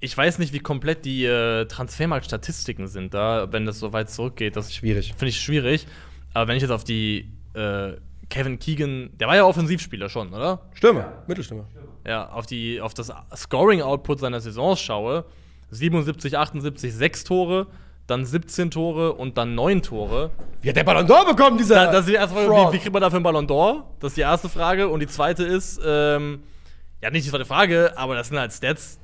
ich 0.01 0.17
weiß 0.17 0.39
nicht, 0.39 0.53
wie 0.53 0.61
komplett 0.61 1.05
die 1.05 1.25
äh, 1.27 1.67
Transfermarkt-Statistiken 1.67 2.89
sind 2.89 3.15
da, 3.15 3.53
wenn 3.53 3.67
das 3.67 3.79
so 3.79 3.93
weit 3.93 4.11
zurückgeht. 4.11 4.57
Das 4.57 4.75
Schwierig. 4.75 5.11
Finde 5.11 5.29
ich 5.29 5.41
schwierig. 5.41 5.87
Aber 6.33 6.49
wenn 6.49 6.57
ich 6.57 6.63
jetzt 6.63 6.73
auf 6.73 6.85
die 6.85 7.31
äh, 7.55 7.93
Kevin 8.31 8.59
Keegan, 8.59 9.11
der 9.19 9.29
war 9.29 9.37
ja 9.37 9.45
Offensivspieler 9.45 10.09
schon, 10.09 10.33
oder? 10.33 10.63
Stürmer, 10.73 11.23
Mittelstürmer. 11.27 11.69
Ja, 12.07 12.31
auf, 12.31 12.47
die, 12.47 12.81
auf 12.81 12.95
das 12.95 13.13
Scoring-Output 13.37 14.21
seiner 14.21 14.41
Saisons 14.41 14.81
schaue, 14.81 15.27
77, 15.71 16.39
78, 16.39 16.95
6 16.95 17.25
Tore, 17.25 17.67
dann 18.07 18.25
17 18.25 18.71
Tore 18.71 19.13
und 19.15 19.39
dann 19.39 19.55
9 19.55 19.83
Tore. 19.83 20.31
Wie 20.61 20.69
hat 20.69 20.77
der 20.77 20.85
Ballon 20.85 21.07
d'Or 21.07 21.27
bekommen, 21.35 21.57
dieser 21.59 21.87
Da, 21.87 21.93
das 21.93 22.01
ist 22.01 22.09
die 22.09 22.15
erste 22.15 22.35
Frage, 22.37 22.69
wie, 22.71 22.75
wie 22.75 22.79
kriegt 22.79 22.93
man 22.93 23.01
dafür 23.03 23.17
einen 23.17 23.25
Ballon 23.25 23.47
d'Or? 23.47 23.83
Das 24.01 24.13
ist 24.13 24.17
die 24.17 24.21
erste 24.23 24.49
Frage. 24.49 24.89
Und 24.89 25.01
die 25.01 25.07
zweite 25.07 25.45
ist, 25.45 25.81
ähm, 25.85 26.41
ja, 27.03 27.11
nicht 27.11 27.27
die 27.27 27.31
zweite 27.31 27.45
Frage, 27.45 27.93
aber 27.97 28.15
das 28.15 28.29
sind 28.29 28.39
halt 28.39 28.53
Stats. 28.53 28.99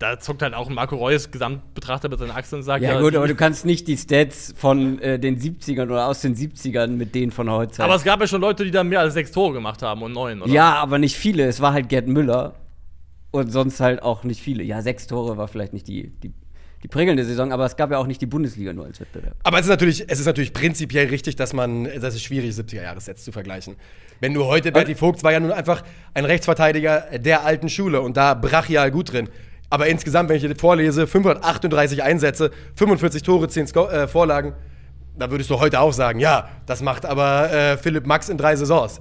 Da 0.00 0.20
zuckt 0.20 0.42
halt 0.42 0.54
auch 0.54 0.68
ein 0.68 0.74
Marco 0.74 0.94
Reus 0.94 1.30
Gesamtbetrachter 1.32 2.08
mit 2.08 2.20
seinen 2.20 2.30
Achseln 2.30 2.60
und 2.60 2.62
sagt, 2.64 2.84
Ja, 2.84 3.00
gut, 3.00 3.12
die- 3.14 3.16
aber 3.16 3.26
du 3.26 3.34
kannst 3.34 3.66
nicht 3.66 3.88
die 3.88 3.96
Stats 3.96 4.54
von 4.56 5.00
äh, 5.00 5.18
den 5.18 5.38
70ern 5.40 5.86
oder 5.86 6.06
aus 6.06 6.20
den 6.20 6.36
70ern 6.36 6.88
mit 6.96 7.14
denen 7.16 7.32
von 7.32 7.50
heute. 7.50 7.82
aber 7.82 7.96
es 7.96 8.04
gab 8.04 8.20
ja 8.20 8.26
schon 8.28 8.40
Leute, 8.40 8.64
die 8.64 8.70
da 8.70 8.84
mehr 8.84 9.00
als 9.00 9.14
sechs 9.14 9.32
Tore 9.32 9.52
gemacht 9.54 9.82
haben 9.82 10.02
und 10.02 10.12
neun, 10.12 10.40
oder? 10.42 10.52
ja, 10.52 10.74
aber 10.74 10.98
nicht 10.98 11.16
viele. 11.16 11.46
Es 11.46 11.60
war 11.60 11.72
halt 11.72 11.88
Gerd 11.88 12.06
Müller 12.06 12.54
und 13.32 13.50
sonst 13.50 13.80
halt 13.80 14.02
auch 14.02 14.22
nicht 14.22 14.40
viele. 14.40 14.62
Ja, 14.62 14.82
sechs 14.82 15.06
Tore 15.08 15.36
war 15.36 15.48
vielleicht 15.48 15.72
nicht 15.72 15.88
die, 15.88 16.10
die, 16.22 16.32
die 16.82 16.88
prickelnde 16.88 17.24
Saison, 17.24 17.52
aber 17.52 17.64
es 17.66 17.76
gab 17.76 17.90
ja 17.90 17.98
auch 17.98 18.06
nicht 18.06 18.20
die 18.20 18.26
Bundesliga 18.26 18.72
nur 18.72 18.86
als 18.86 19.00
Wettbewerb. 19.00 19.34
Aber 19.42 19.58
es 19.58 19.64
ist, 19.64 19.70
natürlich, 19.70 20.04
es 20.06 20.20
ist 20.20 20.26
natürlich 20.26 20.52
prinzipiell 20.52 21.08
richtig, 21.08 21.34
dass 21.36 21.52
man, 21.52 21.84
das 22.00 22.14
ist 22.14 22.22
schwierig, 22.22 22.54
70er-Jahres-Sets 22.54 23.24
zu 23.24 23.32
vergleichen. 23.32 23.76
Wenn 24.20 24.34
du 24.34 24.44
heute, 24.44 24.70
Berti 24.70 24.94
Vogts 24.94 25.24
war 25.24 25.32
ja 25.32 25.40
nun 25.40 25.52
einfach 25.52 25.82
ein 26.14 26.24
Rechtsverteidiger 26.24 27.18
der 27.18 27.44
alten 27.44 27.68
Schule 27.68 28.00
und 28.00 28.16
da 28.16 28.34
brachial 28.34 28.90
gut 28.90 29.12
drin. 29.12 29.28
Aber 29.70 29.86
insgesamt, 29.86 30.28
wenn 30.28 30.36
ich 30.36 30.42
dir 30.42 30.54
vorlese, 30.56 31.06
538 31.06 32.02
Einsätze, 32.02 32.50
45 32.76 33.22
Tore, 33.22 33.48
10 33.48 33.66
Sco 33.66 33.88
äh, 33.88 34.08
Vorlagen, 34.08 34.54
da 35.18 35.30
würdest 35.30 35.50
du 35.50 35.58
heute 35.58 35.80
auch 35.80 35.92
sagen, 35.92 36.20
ja, 36.20 36.48
das 36.66 36.80
macht 36.80 37.04
aber 37.04 37.52
äh, 37.52 37.76
Philipp 37.76 38.06
Max 38.06 38.28
in 38.28 38.38
drei 38.38 38.54
Saisons. 38.56 39.00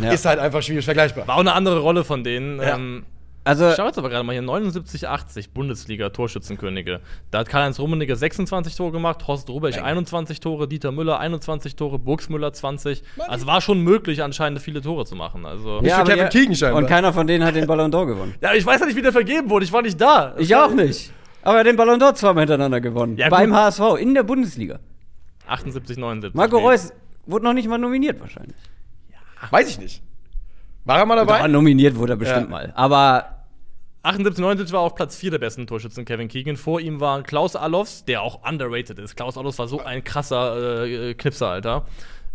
Ja. 0.00 0.12
Ist 0.12 0.24
halt 0.24 0.38
einfach 0.38 0.62
schwierig 0.62 0.84
vergleichbar. 0.84 1.26
War 1.26 1.36
auch 1.36 1.40
eine 1.40 1.54
andere 1.54 1.80
Rolle 1.80 2.04
von 2.04 2.22
denen. 2.22 2.60
Ja. 2.60 2.76
Ähm, 2.76 3.04
Also, 3.48 3.68
ich 3.70 3.74
schau 3.76 3.86
jetzt 3.86 3.98
aber 3.98 4.08
gerade 4.10 4.24
mal 4.24 4.32
hier, 4.32 4.42
79, 4.42 5.08
80 5.08 5.50
Bundesliga-Torschützenkönige. 5.52 7.00
Da 7.30 7.38
hat 7.38 7.48
Karl-Heinz 7.48 7.78
Rummenigge 7.78 8.14
26 8.16 8.74
Tore 8.76 8.92
gemacht, 8.92 9.26
Horst 9.26 9.48
Rubech 9.50 9.76
Menge. 9.76 9.86
21 9.86 10.40
Tore, 10.40 10.68
Dieter 10.68 10.92
Müller 10.92 11.18
21 11.20 11.76
Tore, 11.76 11.98
Burgsmüller 11.98 12.52
20. 12.52 13.02
Also 13.28 13.46
war 13.46 13.60
schon 13.60 13.80
möglich, 13.80 14.22
anscheinend 14.22 14.60
viele 14.60 14.80
Tore 14.82 15.04
zu 15.06 15.16
machen. 15.16 15.46
Also 15.46 15.80
Ja. 15.82 16.02
Kevin 16.04 16.18
ja- 16.18 16.28
Keegan 16.28 16.54
scheinbar. 16.54 16.82
Und 16.82 16.88
keiner 16.88 17.12
von 17.12 17.26
denen 17.26 17.44
hat 17.44 17.54
den 17.54 17.66
Ballon 17.66 17.92
d'Or 17.92 18.06
gewonnen. 18.06 18.34
Ja, 18.40 18.54
ich 18.54 18.64
weiß 18.64 18.80
ja 18.80 18.86
nicht, 18.86 18.96
wie 18.96 19.02
der 19.02 19.12
vergeben 19.12 19.50
wurde. 19.50 19.64
Ich 19.64 19.72
war 19.72 19.82
nicht 19.82 20.00
da. 20.00 20.34
Ich 20.38 20.54
auch 20.54 20.72
nicht. 20.72 21.12
Aber 21.42 21.54
er 21.56 21.60
hat 21.60 21.66
den 21.66 21.76
Ballon 21.76 22.00
d'Or 22.00 22.14
zweimal 22.14 22.42
hintereinander 22.42 22.80
gewonnen. 22.80 23.16
Ja, 23.16 23.28
Beim 23.28 23.50
gut. 23.50 23.58
HSV 23.58 23.80
in 23.98 24.14
der 24.14 24.22
Bundesliga. 24.24 24.80
78, 25.46 25.96
79. 25.96 26.34
Marco 26.36 26.56
Nee. 26.58 26.62
Reus 26.66 26.92
wurde 27.26 27.44
noch 27.44 27.52
nicht 27.54 27.68
mal 27.68 27.78
nominiert 27.78 28.20
wahrscheinlich. 28.20 28.56
Weiß 29.50 29.68
ich 29.70 29.78
nicht. 29.78 30.02
War 30.84 30.98
er 30.98 31.06
mal 31.06 31.16
dabei? 31.16 31.38
Aber 31.40 31.48
nominiert 31.48 31.96
wurde 31.96 32.14
er 32.14 32.16
bestimmt 32.16 32.44
Ja. 32.46 32.50
mal. 32.50 32.72
Aber 32.74 33.37
78, 34.02 34.40
79 34.40 34.72
war 34.72 34.80
auf 34.80 34.94
Platz 34.94 35.16
4 35.16 35.32
der 35.32 35.38
besten 35.38 35.66
Torschützen 35.66 36.04
Kevin 36.04 36.28
Keegan. 36.28 36.56
Vor 36.56 36.80
ihm 36.80 37.00
war 37.00 37.22
Klaus 37.22 37.56
Allofs, 37.56 38.04
der 38.04 38.22
auch 38.22 38.48
underrated 38.48 38.98
ist. 38.98 39.16
Klaus 39.16 39.36
Allofs 39.36 39.58
war 39.58 39.68
so 39.68 39.80
ein 39.80 40.04
krasser 40.04 40.84
äh, 40.86 41.14
Knipser, 41.14 41.48
Alter. 41.48 41.86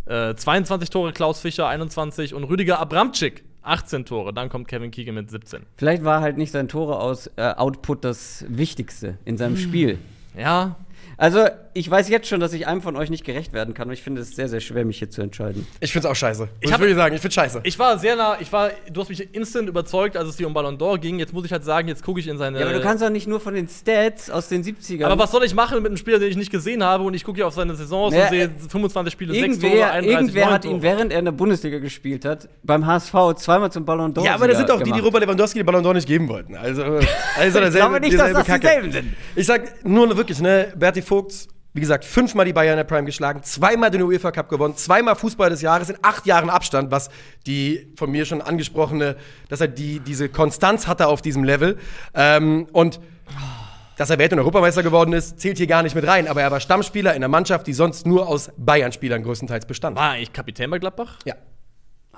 Äh, 0.06 0.36
22 0.36 0.90
Tore 0.90 1.14
Klaus 1.14 1.40
Fischer, 1.40 1.68
21 1.68 2.34
und 2.34 2.44
Rüdiger 2.44 2.80
Abramczyk, 2.80 3.44
18 3.62 4.06
Tore. 4.06 4.34
Dann 4.34 4.50
kommt 4.50 4.68
Kevin 4.68 4.92
Keegan 4.92 5.16
mit 5.16 5.32
17. 5.32 5.62
vielleicht 5.78 6.04
war 6.04 6.20
halt 6.22 6.38
nicht 6.38 6.52
sein 6.52 6.68
Tore 6.68 7.00
aus 7.00 7.28
äh, 7.38 7.54
Output 7.56 8.04
das 8.04 8.44
Wichtigste 8.50 9.18
in 9.24 9.34
Hm. 9.34 9.38
seinem 9.38 9.58
Spiel. 9.58 9.98
Ja, 10.38 10.76
Also, 11.18 11.46
ich 11.74 11.90
weiß 11.90 12.10
jetzt 12.10 12.28
schon, 12.28 12.40
dass 12.40 12.54
ich 12.54 12.68
einem 12.68 12.82
von 12.82 12.96
euch 12.96 13.10
nicht 13.10 13.24
gerecht 13.24 13.54
werden 13.54 13.74
kann 13.74 13.88
und 13.88 13.94
ich 13.94 14.02
finde 14.04 14.22
es 14.22 14.36
sehr, 14.36 14.48
sehr 14.48 14.60
schwer, 14.60 14.86
mich 14.86 15.00
hier 15.00 15.10
zu 15.10 15.22
entscheiden. 15.22 15.66
Ich 15.80 15.92
find's 15.92 16.06
auch 16.06 16.16
scheiße. 16.16 16.48
Ich 16.62 16.72
hab- 16.72 16.80
würde 16.80 16.96
sagen, 16.96 17.16
ich 17.16 17.22
find's 17.22 17.36
scheiße. 17.36 17.62
ich 17.64 17.80
war 17.80 17.98
sehr 17.98 18.16
nah, 18.16 18.38
ich 18.40 18.52
war, 18.52 18.72
du 18.92 19.02
hast 19.02 19.10
mich 19.10 19.34
instant 19.34 19.68
überzeugt, 19.68 20.16
als 20.16 20.30
es 20.30 20.36
dir 20.36 20.48
um 20.48 20.54
Ballon 20.54 20.78
d'Or 20.78 20.98
ging. 21.00 21.20
Jetzt 21.20 21.34
muss 21.34 21.46
ich 21.46 21.52
halt 21.52 21.64
sagen, 21.64 21.88
jetzt 21.88 22.04
gucke 22.04 22.20
ich 22.20 22.28
in 22.28 22.38
seine. 22.38 22.60
Ja, 22.60 22.66
aber 22.66 22.74
du 22.76 22.82
kannst 22.82 23.04
doch 23.04 23.10
nicht 23.10 23.28
nur 23.28 23.40
von 23.40 23.54
den 23.54 23.68
Stats 23.68 24.30
aus 24.30 24.50
den 24.50 24.64
70ern. 24.64 25.06
aber 25.06 25.18
was 25.18 25.32
soll 25.32 25.44
ich 25.44 25.54
machen 25.54 25.78
mit 25.78 25.88
einem 25.88 25.98
Spieler, 25.98 26.20
den 26.20 26.30
ich 26.30 26.38
nicht 26.38 26.52
gesehen 26.52 26.84
habe 26.84 27.04
und 27.04 27.14
ich 27.14 27.24
gucke 27.24 27.38
hier 27.38 27.48
auf 27.48 27.54
seine 27.54 27.76
Saisons 27.76 28.14
Naja, 28.14 28.26
und 28.26 28.30
sehe 28.30 28.44
äh, 28.46 28.70
25 28.70 29.12
Spiele, 29.12 29.34
6 29.34 29.60
Tore, 29.60 29.68
Irgendwer, 29.74 29.92
31 29.92 30.12
irgendwer 30.14 30.52
hat 30.52 30.66
ihn, 30.66 30.82
während 30.82 31.12
er 31.12 31.20
in 31.20 31.26
der 31.26 31.32
Bundesliga 31.32 31.80
gespielt 31.80 32.26
hat, 32.26 32.50
beim 32.64 32.86
HSV 32.86 33.14
zweimal 33.38 33.72
zum 33.72 33.86
Ballon 33.86 34.14
d'Or 34.14 34.24
Ja, 34.24 34.36
aber 34.36 34.48
das 34.48 34.58
sind 34.58 34.70
doch 34.70 34.82
die, 34.82 34.92
die. 34.92 35.00
Robert 35.00 35.22
Lewandowski 35.22 35.60
den 35.60 35.66
Ballon 35.66 35.84
d'Or 35.84 35.94
nicht 35.94 36.08
geben 36.08 36.28
wollten. 36.30 36.56
Also, 36.56 36.84
also 36.84 37.60
Ich 37.64 37.74
glaube 37.74 38.00
nicht, 38.00 38.18
dass 38.18 38.34
das 38.34 38.46
dieselben 38.46 38.92
sind. 38.92 39.14
Ich 39.36 39.46
sag 39.46 39.86
nur 39.86 40.16
wirklich, 40.16 40.40
ne, 40.40 40.74
Berti 40.76 41.02
Vogts, 41.02 41.48
wie 41.74 41.80
gesagt, 41.80 42.06
fünfmal 42.06 42.46
die 42.46 42.54
Bayern 42.54 42.74
in 42.74 42.78
der 42.78 42.84
Prime 42.84 43.06
geschlagen, 43.06 43.42
zweimal 43.44 43.90
den 43.90 44.04
UEFA 44.04 44.32
Cup 44.32 44.50
gewonnen, 44.50 44.76
zweimal 44.78 45.16
Fußball 45.16 45.50
des 45.50 45.62
Jahres 45.62 45.90
in 45.90 45.98
acht 46.04 46.26
Jahren 46.26 46.50
Abstand, 46.50 46.92
was 46.92 47.10
die 47.48 47.92
von 47.98 48.12
mir 48.12 48.26
schon 48.26 48.42
angesprochene, 48.42 49.16
dass 49.50 49.60
er 49.60 49.68
die, 49.68 50.00
diese 50.00 50.30
Konstanz 50.30 50.88
hatte 50.88 51.08
auf 51.08 51.22
diesem 51.22 51.44
Level. 51.44 51.78
Ähm, 52.14 52.68
und 52.72 53.00
dass 53.98 54.10
er 54.10 54.18
Welt- 54.20 54.34
und 54.34 54.40
Europameister 54.40 54.84
geworden 54.84 55.14
ist, 55.14 55.40
zählt 55.40 55.58
hier 55.58 55.68
gar 55.68 55.84
nicht 55.84 55.96
mit 55.96 56.08
rein. 56.08 56.28
Aber 56.28 56.42
er 56.42 56.52
war 56.52 56.60
Stammspieler 56.60 57.12
in 57.12 57.18
einer 57.18 57.28
Mannschaft, 57.28 57.68
die 57.68 57.74
sonst 57.74 58.06
nur 58.06 58.28
aus 58.28 58.52
Bayern-Spielern 58.58 59.24
größtenteils 59.24 59.66
bestand. 59.66 59.98
War 59.98 60.12
eigentlich 60.12 60.34
Kapitän 60.34 60.70
bei 60.70 60.80
Gladbach? 60.80 61.18
Ja. 61.26 61.36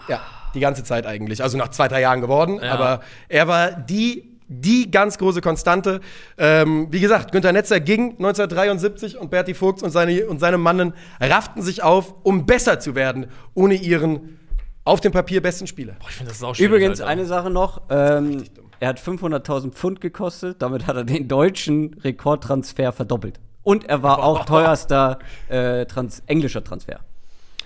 Ja, 0.08 0.22
die 0.54 0.60
ganze 0.60 0.84
Zeit 0.84 1.06
eigentlich. 1.06 1.42
Also 1.42 1.58
nach 1.58 1.70
zwei, 1.70 1.88
drei 1.88 2.02
Jahren 2.02 2.22
geworden. 2.22 2.60
Ja. 2.62 2.74
Aber 2.74 3.02
er 3.28 3.48
war 3.48 3.72
die, 3.72 4.35
die 4.48 4.92
ganz 4.92 5.18
große 5.18 5.42
Konstante. 5.42 6.02
Ähm, 6.38 6.88
wie 6.92 7.00
gesagt, 7.00 7.32
Günter 7.32 7.52
Netzer 7.52 7.80
ging 7.80 8.12
1973 8.12 9.18
und 9.18 9.32
Berti 9.32 9.54
Vogts 9.54 9.84
und 9.84 9.92
seine, 9.92 10.26
und 10.28 10.40
seine 10.40 10.58
Mannen 10.58 10.94
rafften 11.20 11.62
sich 11.62 11.84
auf, 11.84 12.16
um 12.24 12.46
besser 12.46 12.80
zu 12.80 12.96
werden, 12.96 13.28
ohne 13.54 13.76
ihren 13.76 14.40
auf 14.84 15.02
dem 15.02 15.12
Papier 15.12 15.42
besten 15.42 15.68
Spieler. 15.68 15.96
Boah, 16.00 16.10
ich 16.10 16.16
finde 16.16 16.32
das 16.32 16.44
auch 16.44 16.56
schwierig, 16.56 16.72
Übrigens, 16.72 17.02
Alter. 17.02 17.12
eine 17.12 17.26
Sache 17.26 17.50
noch. 17.50 17.82
Ähm, 17.90 18.44
er 18.80 18.90
hat 18.90 19.00
500.000 19.00 19.72
Pfund 19.72 20.00
gekostet. 20.00 20.62
Damit 20.62 20.86
hat 20.86 20.96
er 20.96 21.04
den 21.04 21.28
deutschen 21.28 21.96
Rekordtransfer 22.04 22.92
verdoppelt. 22.92 23.40
Und 23.64 23.86
er 23.86 24.04
war 24.04 24.24
auch 24.24 24.46
teuerster 24.46 25.18
äh, 25.50 25.86
Trans 25.86 26.22
englischer 26.28 26.64
Transfer. 26.64 27.00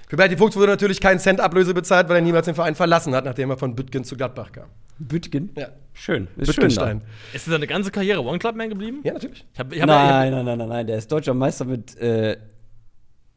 Für 0.08 0.16
Berti 0.16 0.38
Vogts 0.38 0.56
wurde 0.56 0.72
natürlich 0.72 1.02
kein 1.02 1.20
Cent 1.20 1.40
Ablöse 1.42 1.74
bezahlt, 1.74 2.10
weil 2.10 2.16
er 2.16 2.22
niemals 2.22 2.46
den 2.46 2.56
Verein 2.56 2.74
verlassen 2.74 3.14
hat, 3.14 3.26
nachdem 3.26 3.52
er 3.52 3.58
von 3.58 3.76
Büttgen 3.76 4.04
zu 4.04 4.16
Gladbach 4.16 4.52
kam. 4.52 4.70
Bütgen? 5.00 5.50
Ja. 5.58 5.70
Schön. 5.94 6.28
Ist 6.38 6.54
schön. 6.54 6.56
Büttgenstein. 6.56 7.00
da. 7.00 7.36
Ist 7.36 7.46
seine 7.46 7.68
ganze 7.68 7.92
Karriere 7.92 8.24
One 8.24 8.40
Club 8.40 8.56
Man 8.56 8.70
geblieben? 8.70 9.02
Ja, 9.04 9.14
natürlich. 9.14 9.46
Ich 9.54 9.60
hab, 9.60 9.74
ich 9.74 9.82
hab, 9.82 9.90
ich 9.90 9.96
hab, 9.96 10.08
Nein, 10.10 10.32
nein, 10.32 10.46
nein, 10.46 10.58
nein, 10.58 10.70
nein. 10.70 10.88
Der 10.88 10.98
ist 10.98 11.12
deutscher 11.12 11.34
Meister 11.34 11.66
mit. 11.66 11.98
Äh, 11.98 12.38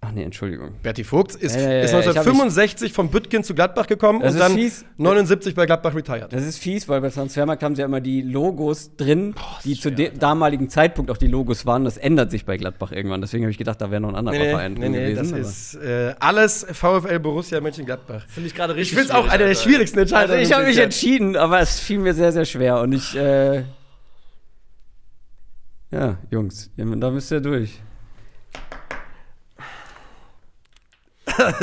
ach 0.04 0.10
nee, 0.12 0.24
Entschuldigung. 0.24 0.72
Berti 0.82 1.04
Vogts 1.04 1.36
ist, 1.36 1.54
Ja, 1.54 1.62
ja, 1.62 1.70
ja, 1.70 1.80
ist 1.82 1.90
ich 1.90 1.94
hab 1.94 2.00
1965 2.06 2.92
von 2.92 3.08
Büttgen 3.08 3.44
zu 3.44 3.54
Gladbach 3.54 3.86
gekommen 3.86 4.20
Das 4.20 4.34
und 4.34 4.40
dann 4.40 4.52
fies. 4.54 4.84
79 4.98 5.54
bei 5.54 5.64
Gladbach 5.64 5.94
retired. 5.94 6.32
Das 6.32 6.44
ist 6.44 6.58
fies, 6.58 6.88
weil 6.88 7.00
bei 7.00 7.08
Transfermarkt 7.10 7.62
haben 7.62 7.74
sie 7.76 7.80
ja 7.82 7.86
immer 7.86 8.00
die 8.00 8.20
Logos 8.22 8.96
drin, 8.96 9.34
die 9.64 9.78
zu 9.78 9.90
dem 9.90 10.18
damaligen 10.18 10.68
Zeitpunkt 10.68 11.10
auch 11.10 11.16
die 11.16 11.28
Logos 11.28 11.64
waren. 11.66 11.84
Das 11.84 11.96
ändert 11.96 12.30
sich 12.30 12.44
bei 12.44 12.56
Gladbach 12.56 12.90
irgendwann. 12.92 13.20
Deswegen 13.20 13.44
habe 13.44 13.52
ich 13.52 13.58
gedacht, 13.58 13.80
da 13.80 13.90
wäre 13.90 14.00
noch 14.00 14.08
ein 14.10 14.16
anderer 14.16 14.36
Nee, 14.38 14.50
Verein 14.50 14.74
nee, 14.74 14.80
drin 14.80 14.92
nee, 14.92 15.14
das 15.14 15.30
gewesen. 15.30 15.34
aber- 15.34 15.40
ist 15.40 15.74
äh, 15.76 16.14
alles 16.18 16.66
VfL 16.72 17.18
Borussia 17.20 17.60
Mönchengladbach. 17.60 18.24
Finde 18.26 18.48
ich 18.48 18.54
gerade 18.54 18.72
Ich 18.74 18.78
richtig. 18.80 18.98
finde 18.98 19.12
es 19.12 19.14
auch 19.18 19.28
eine 19.28 19.46
der 19.46 19.54
schwierigsten 19.54 20.00
Entscheidungen. 20.00 20.38
Also 20.40 20.50
ich 20.50 20.56
habe 20.56 20.66
mich 20.66 20.78
entschieden, 20.78 21.36
aber 21.36 21.60
es 21.60 21.78
fiel 21.80 21.98
mir 22.00 22.12
sehr, 22.12 22.32
sehr 22.32 22.44
schwer. 22.44 22.80
Und 22.80 22.92
ich, 22.92 23.16
äh 23.16 23.62
ja, 25.90 26.16
Jungs, 26.30 26.70
da 26.76 27.10
müsst 27.10 27.30
ihr 27.30 27.40
durch. 27.40 27.80
Das 31.36 31.60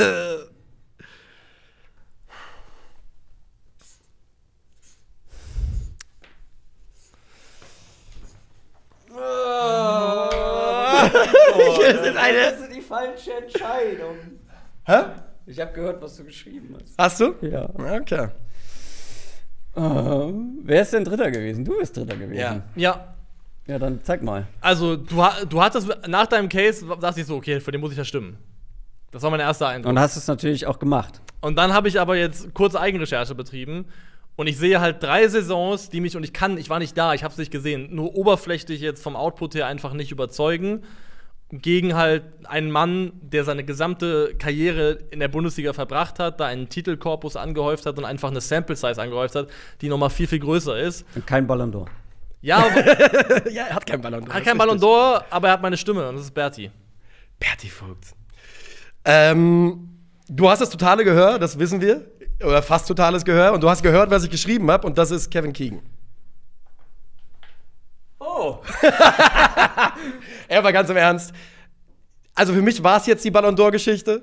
ist 12.06 12.16
eine. 12.16 12.38
Das 12.38 12.60
ist 12.60 12.74
die 12.74 12.80
falsche 12.80 13.32
Entscheidung. 13.32 14.16
Hä? 14.84 15.02
Ich 15.46 15.60
habe 15.60 15.72
gehört, 15.72 16.00
was 16.00 16.16
du 16.16 16.24
geschrieben 16.24 16.76
hast. 16.80 16.94
Hast 16.96 17.20
du? 17.20 17.34
Ja. 17.46 17.68
Okay. 18.00 18.28
Ähm, 19.76 20.58
wer 20.62 20.82
ist 20.82 20.92
denn 20.92 21.04
Dritter 21.04 21.30
gewesen? 21.30 21.64
Du 21.64 21.78
bist 21.78 21.96
Dritter 21.96 22.16
gewesen. 22.16 22.40
Ja. 22.40 22.62
Ja. 22.76 23.14
Ja, 23.66 23.78
dann 23.78 24.00
zeig 24.02 24.22
mal. 24.22 24.46
Also, 24.60 24.96
du, 24.96 25.22
du 25.48 25.62
hattest 25.62 25.88
nach 26.08 26.26
deinem 26.26 26.48
Case, 26.48 26.84
dachte 27.00 27.20
ich 27.20 27.26
so, 27.26 27.36
okay, 27.36 27.60
für 27.60 27.70
den 27.70 27.80
muss 27.80 27.92
ich 27.92 27.98
ja 27.98 28.04
stimmen. 28.04 28.36
Das 29.10 29.22
war 29.22 29.30
mein 29.30 29.40
erster 29.40 29.68
Eindruck. 29.68 29.90
Und 29.90 29.98
hast 29.98 30.16
es 30.16 30.26
natürlich 30.26 30.66
auch 30.66 30.78
gemacht. 30.78 31.20
Und 31.40 31.56
dann 31.56 31.72
habe 31.72 31.88
ich 31.88 32.00
aber 32.00 32.16
jetzt 32.16 32.54
kurze 32.54 32.80
Eigenrecherche 32.80 33.34
betrieben 33.34 33.86
und 34.36 34.46
ich 34.46 34.56
sehe 34.56 34.80
halt 34.80 35.02
drei 35.02 35.26
Saisons, 35.28 35.90
die 35.90 36.00
mich 36.00 36.16
und 36.16 36.24
ich 36.24 36.32
kann, 36.32 36.58
ich 36.58 36.70
war 36.70 36.78
nicht 36.78 36.96
da, 36.96 37.14
ich 37.14 37.24
habe 37.24 37.32
es 37.32 37.38
nicht 37.38 37.50
gesehen, 37.50 37.94
nur 37.94 38.14
oberflächlich 38.14 38.80
jetzt 38.80 39.02
vom 39.02 39.16
Output 39.16 39.54
her 39.54 39.66
einfach 39.66 39.92
nicht 39.92 40.12
überzeugen 40.12 40.82
gegen 41.52 41.96
halt 41.96 42.22
einen 42.44 42.70
Mann, 42.70 43.12
der 43.22 43.44
seine 43.44 43.64
gesamte 43.64 44.34
Karriere 44.38 44.98
in 45.10 45.18
der 45.18 45.28
Bundesliga 45.28 45.72
verbracht 45.72 46.18
hat, 46.20 46.38
da 46.38 46.46
einen 46.46 46.68
Titelkorpus 46.68 47.36
angehäuft 47.36 47.86
hat 47.86 47.98
und 47.98 48.04
einfach 48.04 48.30
eine 48.30 48.40
Sample 48.40 48.76
Size 48.76 49.02
angehäuft 49.02 49.34
hat, 49.34 49.48
die 49.80 49.88
noch 49.88 49.98
mal 49.98 50.10
viel 50.10 50.28
viel 50.28 50.38
größer 50.38 50.78
ist. 50.78 51.04
Und 51.14 51.26
kein 51.26 51.46
Ballon 51.46 51.72
d'Or. 51.72 51.86
Ja, 52.40 52.64
er 52.66 53.50
Ja, 53.52 53.64
er 53.64 53.74
hat 53.74 53.86
keinen 53.86 54.00
Ballon 54.00 54.24
d'Or. 54.24 54.32
hat 54.32 54.44
keinen 54.44 54.58
Ballon 54.58 54.78
d'Or, 54.78 55.24
aber 55.28 55.48
er 55.48 55.54
hat 55.54 55.62
meine 55.62 55.76
Stimme 55.76 56.08
und 56.08 56.14
das 56.14 56.26
ist 56.26 56.34
Berti. 56.34 56.70
Berti 57.40 57.68
Vogt. 57.68 58.14
Ähm, 59.04 59.88
du 60.28 60.48
hast 60.48 60.60
das 60.60 60.70
totale 60.70 61.04
Gehör, 61.04 61.38
das 61.38 61.58
wissen 61.58 61.80
wir. 61.80 62.04
Oder 62.44 62.62
fast 62.62 62.88
totales 62.88 63.24
Gehör. 63.24 63.52
Und 63.52 63.62
du 63.62 63.68
hast 63.68 63.82
gehört, 63.82 64.10
was 64.10 64.24
ich 64.24 64.30
geschrieben 64.30 64.70
habe. 64.70 64.86
Und 64.86 64.96
das 64.98 65.10
ist 65.10 65.30
Kevin 65.30 65.52
Keegan. 65.52 65.80
Oh. 68.18 68.58
Ja, 70.50 70.58
aber 70.58 70.72
ganz 70.72 70.90
im 70.90 70.96
Ernst. 70.96 71.32
Also 72.34 72.52
für 72.52 72.62
mich 72.62 72.82
war 72.82 72.96
es 72.96 73.06
jetzt 73.06 73.24
die 73.24 73.30
Ballon 73.30 73.54
d'Or-Geschichte. 73.54 74.22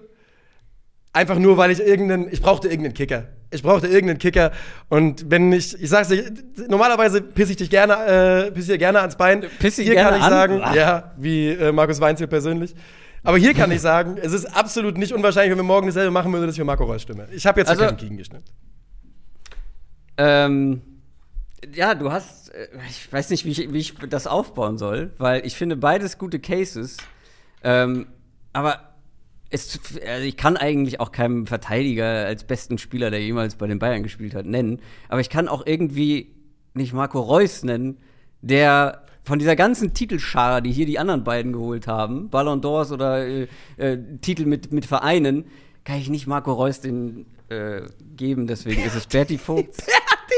Einfach 1.14 1.38
nur, 1.40 1.56
weil 1.58 1.72
ich 1.72 1.80
irgendeinen, 1.80 2.28
ich 2.32 2.42
brauchte 2.42 2.68
irgendeinen 2.68 2.94
Kicker. 2.94 3.30
Ich 3.50 3.64
brauchte 3.64 3.88
irgendeinen 3.88 4.20
Kicker. 4.20 4.52
Und 4.90 5.32
wenn 5.32 5.54
ich, 5.54 5.80
ich 5.82 5.90
sag's 5.90 6.10
dir, 6.10 6.30
normalerweise 6.68 7.22
pisse 7.22 7.52
ich 7.52 7.58
dich 7.58 7.70
gerne, 7.70 8.48
äh, 8.48 8.52
pisse 8.52 8.74
dir 8.74 8.78
gerne 8.78 9.00
ans 9.00 9.16
Bein. 9.16 9.46
Piss 9.60 9.78
ich 9.78 9.86
hier 9.86 9.96
gerne 9.96 10.10
kann 10.10 10.20
ich 10.20 10.24
an? 10.26 10.30
sagen, 10.32 10.62
Ah. 10.62 10.76
ja, 10.76 11.14
wie 11.18 11.50
äh, 11.52 11.72
Markus 11.72 12.02
Weinzel 12.02 12.28
persönlich. 12.28 12.76
Aber 13.24 13.38
hier 13.38 13.54
kann 13.54 13.72
ich 13.72 13.82
sagen, 13.82 14.18
es 14.22 14.32
ist 14.34 14.46
absolut 14.46 14.98
nicht 14.98 15.14
unwahrscheinlich, 15.14 15.52
wenn 15.52 15.58
wir 15.60 15.64
morgen 15.64 15.88
dasselbe 15.88 16.12
machen 16.12 16.32
würden, 16.32 16.46
dass 16.46 16.56
ich 16.56 16.60
für 16.60 16.66
Marco 16.66 16.86
Reus 16.86 17.02
stimme. 17.02 17.28
Ich 17.32 17.46
habe 17.46 17.60
jetzt 17.60 17.70
Also- 17.70 17.88
Keegan 17.96 18.18
gestimmt. 18.18 18.52
Ähm, 20.18 20.82
ja, 21.74 21.96
du 21.96 22.12
hast, 22.12 22.50
äh, 22.54 22.68
ich 22.90 23.12
weiß 23.12 23.30
nicht, 23.30 23.46
wie 23.46 23.52
ich, 23.52 23.74
wie 23.74 23.78
ich 23.78 23.94
das 24.10 24.28
aufbauen 24.28 24.78
soll, 24.78 25.12
weil 25.18 25.46
ich 25.46 25.56
finde 25.56 25.76
beides 25.76 26.18
gute 26.18 26.40
Cases. 26.40 26.98
Ähm, 27.64 28.08
aber 28.54 28.80
es, 29.50 29.80
also 30.08 30.26
ich 30.26 30.38
kann 30.38 30.58
eigentlich 30.58 31.00
auch 31.00 31.12
keinen 31.12 31.48
Verteidiger 31.48 32.26
als 32.26 32.44
besten 32.44 32.78
Spieler, 32.78 33.12
der 33.12 33.22
jemals 33.22 33.56
bei 33.56 33.68
den 33.68 33.80
Bayern 33.80 34.04
gespielt 34.04 34.34
hat, 34.36 34.46
nennen. 34.46 34.82
Aber 35.10 35.22
ich 35.22 35.30
kann 35.30 35.48
auch 35.48 35.66
irgendwie 35.66 36.36
nicht 36.74 36.94
Marco 36.94 37.20
Reus 37.20 37.64
nennen, 37.64 37.98
der 38.42 39.04
von 39.28 39.40
dieser 39.40 39.58
ganzen 39.58 39.94
Titelschar, 39.94 40.62
die 40.62 40.72
hier 40.72 40.86
die 40.86 41.00
anderen 41.00 41.24
beiden 41.26 41.52
geholt 41.52 41.86
haben, 41.86 42.30
Ballon 42.30 42.62
d'Ors 42.62 42.94
oder 42.94 43.28
äh, 43.28 43.48
äh, 43.76 43.98
Titel 44.22 44.46
mit, 44.46 44.72
mit 44.72 44.86
Vereinen, 44.86 45.46
kann 45.84 45.98
ich 45.98 46.10
nicht 46.10 46.28
Marco 46.28 46.54
Reus 46.54 46.80
den 46.80 47.26
äh, 47.50 47.82
geben. 48.16 48.48
Deswegen 48.48 48.84
ist 48.84 48.96
es 48.96 49.06
Berti 49.06 49.38
Vogt. 49.38 49.84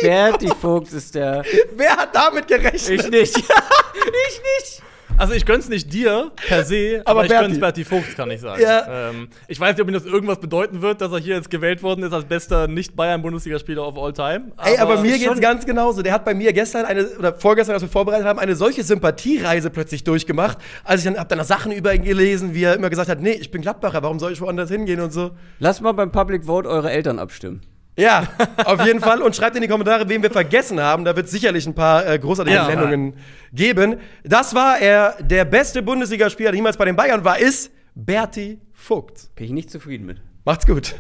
Berti 0.02 0.48
Vogt 0.60 0.92
ist 0.92 1.14
der. 1.14 1.44
Wer 1.76 1.98
hat 1.98 2.16
damit 2.16 2.48
gerechnet? 2.48 2.90
Ich 2.90 3.10
nicht. 3.10 3.38
ich 3.38 4.42
nicht. 4.58 4.82
Also 5.20 5.34
ich 5.34 5.46
gönn's 5.46 5.68
nicht 5.70 5.94
dir 5.94 6.32
per 6.48 6.64
se, 6.64 7.02
Aber 7.06 7.20
aber, 7.20 7.24
ich 7.26 7.30
Berti. 7.30 7.46
gönn's 7.48 7.60
Berti 7.60 7.84
Vogt, 7.84 8.16
kann 8.16 8.32
ich 8.32 8.40
sagen. 8.42 8.62
Ja. 8.62 9.10
Ähm, 9.10 9.28
ich 9.48 9.60
weiß 9.60 9.74
nicht, 9.76 9.82
ob 9.82 9.88
ihm 9.90 9.94
das 9.94 10.06
irgendwas 10.06 10.40
bedeuten 10.40 10.82
wird, 10.82 11.02
dass 11.02 11.12
er 11.12 11.20
hier 11.20 11.36
jetzt 11.36 11.50
gewählt 11.50 11.84
worden 11.84 12.04
ist 12.04 12.14
als 12.14 12.26
bester 12.26 12.68
Nicht-Bayern-Bundesligaspieler 12.68 13.86
of 13.86 13.98
all 13.98 14.14
time. 14.14 14.52
Ey, 14.64 14.78
aber 14.78 15.02
mir 15.02 15.12
schon- 15.18 15.20
geht's 15.20 15.42
ganz 15.42 15.66
genauso. 15.66 16.02
Der 16.02 16.14
hat 16.14 16.24
bei 16.26 16.34
mir 16.34 16.54
gestern 16.54 16.86
eine, 16.86 17.06
oder 17.18 17.34
vorgestern, 17.34 17.74
als 17.74 17.84
wir 17.84 17.90
vorbereitet 17.90 18.26
haben, 18.26 18.40
eine 18.40 18.56
solche 18.56 18.84
Sympathiereise 18.84 19.70
plötzlich 19.70 20.04
durchgemacht. 20.04 20.58
Also 20.84 21.08
ich 21.08 21.14
dann, 21.14 21.20
hab 21.22 21.30
dann 21.30 21.44
Sachen 21.44 21.72
über 21.74 21.94
ihn 21.94 22.04
gelesen, 22.04 22.54
wie 22.56 22.64
er 22.64 22.76
immer 22.76 22.90
gesagt 22.90 23.10
hat, 23.10 23.20
nee, 23.22 23.32
ich 23.32 23.52
bin 23.52 23.62
Gladbacher, 23.62 24.02
warum 24.02 24.20
soll 24.20 24.32
ich 24.32 24.40
woanders 24.42 24.70
hingehen 24.70 25.02
und 25.02 25.12
so. 25.12 25.32
Lass 25.60 25.82
mal 25.82 25.92
beim 25.92 26.12
Public 26.12 26.46
Vote 26.46 26.70
eure 26.70 26.92
Eltern 26.92 27.20
abstimmen. 27.20 27.62
Ja, 28.00 28.28
auf 28.66 28.86
jeden 28.86 29.02
Fall. 29.02 29.22
Und 29.22 29.36
schreibt 29.36 29.56
in 29.56 29.62
die 29.62 29.68
Kommentare, 29.68 30.08
wen 30.08 30.24
wir 30.24 30.32
vergessen 30.32 30.80
haben. 30.80 31.04
Da 31.06 31.16
wird 31.16 31.28
sicherlich 31.28 31.68
ein 31.68 31.76
paar 31.76 32.08
äh, 32.08 32.18
großartige 32.18 32.56
Ja. 32.56 32.68
Nennungen 32.68 33.14
geben. 33.54 33.98
Das 34.24 34.56
war 34.56 34.80
er, 34.80 35.16
der 35.20 35.46
beste 35.46 35.84
Bundesligaspieler, 35.84 36.52
der 36.52 36.58
jemals 36.58 36.78
bei 36.78 36.86
den 36.86 36.96
Bayern 36.96 37.24
war, 37.26 37.38
ist 37.40 37.72
Berti 37.96 38.60
Vogt. 38.74 39.36
Bin 39.36 39.46
ich 39.46 39.52
nicht 39.52 39.70
zufrieden 39.70 40.06
mit. 40.06 40.22
Macht's 40.46 40.66
gut. 40.66 40.96